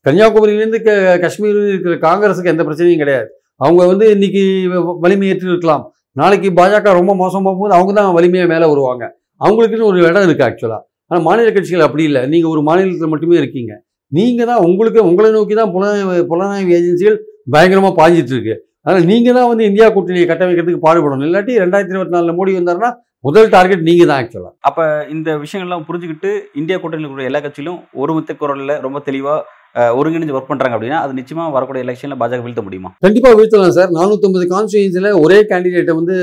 [0.05, 0.91] கன்னியாகுமரியிலேருந்து க
[1.23, 3.27] காஷ்மீரில் இருக்கிற காங்கிரஸுக்கு எந்த பிரச்சனையும் கிடையாது.
[3.61, 4.41] அவங்க வந்து இன்னைக்கு
[4.73, 5.83] வ- வலிமை ஏற்று இருக்கலாம்.
[6.11, 9.03] நாளைக்கு பாஜக ரொம்ப மோசமாக போகும்போது அவங்க தான் வலிமையாக மேலே வருவாங்க.
[9.41, 12.21] அவங்களுக்குன்னு ஒரு இடம் இருக்குது ஆக்சுவலாக ஆனால் மாநில கட்சிகள் அப்படி இல்லை.
[12.33, 13.73] நீங்கள் ஒரு மாநிலத்தில் மட்டுமே இருக்கீங்க.
[14.11, 17.17] நீங்கள் தான் உங்களுக்கு உங்களை நோக்கி தான் புலனாய்வு புலனாய்வு ஏஜென்சிகள்
[17.53, 18.55] பயங்கரமாக பாஞ்சிட்டு இருக்கு.
[18.85, 21.27] அதனால் நீங்கள் தான் வந்து இந்தியா கூட்டணியை கட்டமைக்கிறதுக்கு பாடுபடணும்.
[21.27, 22.89] இல்லாட்டி ரெண்டாயிரத்தி இருபத்தி நாலில் மோடி வந்தாருன்னா
[23.23, 24.79] முதல் டார்கெட் நீங்கள் தான் ஆக்சுவலாக அப்ப
[25.13, 29.35] இந்த விஷயங்கள்லாம் புரிஞ்சுக்கிட்டு இந்தியா கூட்டணியில் இருக்கிற எல்லா கட்சியிலும் ஒருமித்த குரல்ல ரொம்ப தெளிவா
[29.75, 32.89] அஹ், ஒருங்கிணைஞ்சு ஒர்க் பண்றாங்க அப்படின்னா அது நிச்சயமா வரக்கூடிய எலெக்ஷன்ல பாஜக வீழ்த்த முடியுமா?
[33.01, 33.89] கண்டிப்பாக வீழ்த்தலாம் சார்.
[33.97, 36.15] நானூற்றம்பது கான்ஸ்டியூன்சியில் ஒரே கேண்டிடேட்டை வந்து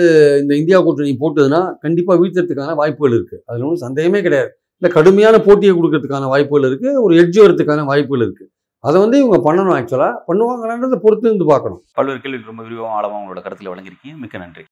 [0.43, 4.51] இந்த இந்தியா கூட்டணி போட்டதுன்னா கண்டிப்பாக வீழ்த்துறதுக்கான வாய்ப்புகள் இருக்குது அதில் ஒன்றும் சந்தேகமே கிடையாது.
[4.83, 8.49] இல்லை கடுமையான போட்டியை கொடுக்கறதுக்கான வாய்ப்புகள் இருக்குது ஒரு எட்ஜ் வரதுக்கான வாய்ப்புகள் இருக்குது
[8.87, 11.81] அதை வந்து இவங்க பண்ணணும் ஆக்சுவலாக பண்ணுவாங்களான்றதை பொறுத்து இருந்து பார்க்கணும்.
[11.99, 14.15] பல்வேறு கேள்வி ரொம்ப விரிவாகவும் ஆழமாக உங்களோட கருத்தில் வழங்கியிருக்கீங்க.
[14.23, 14.65] மிக்க நன்றி.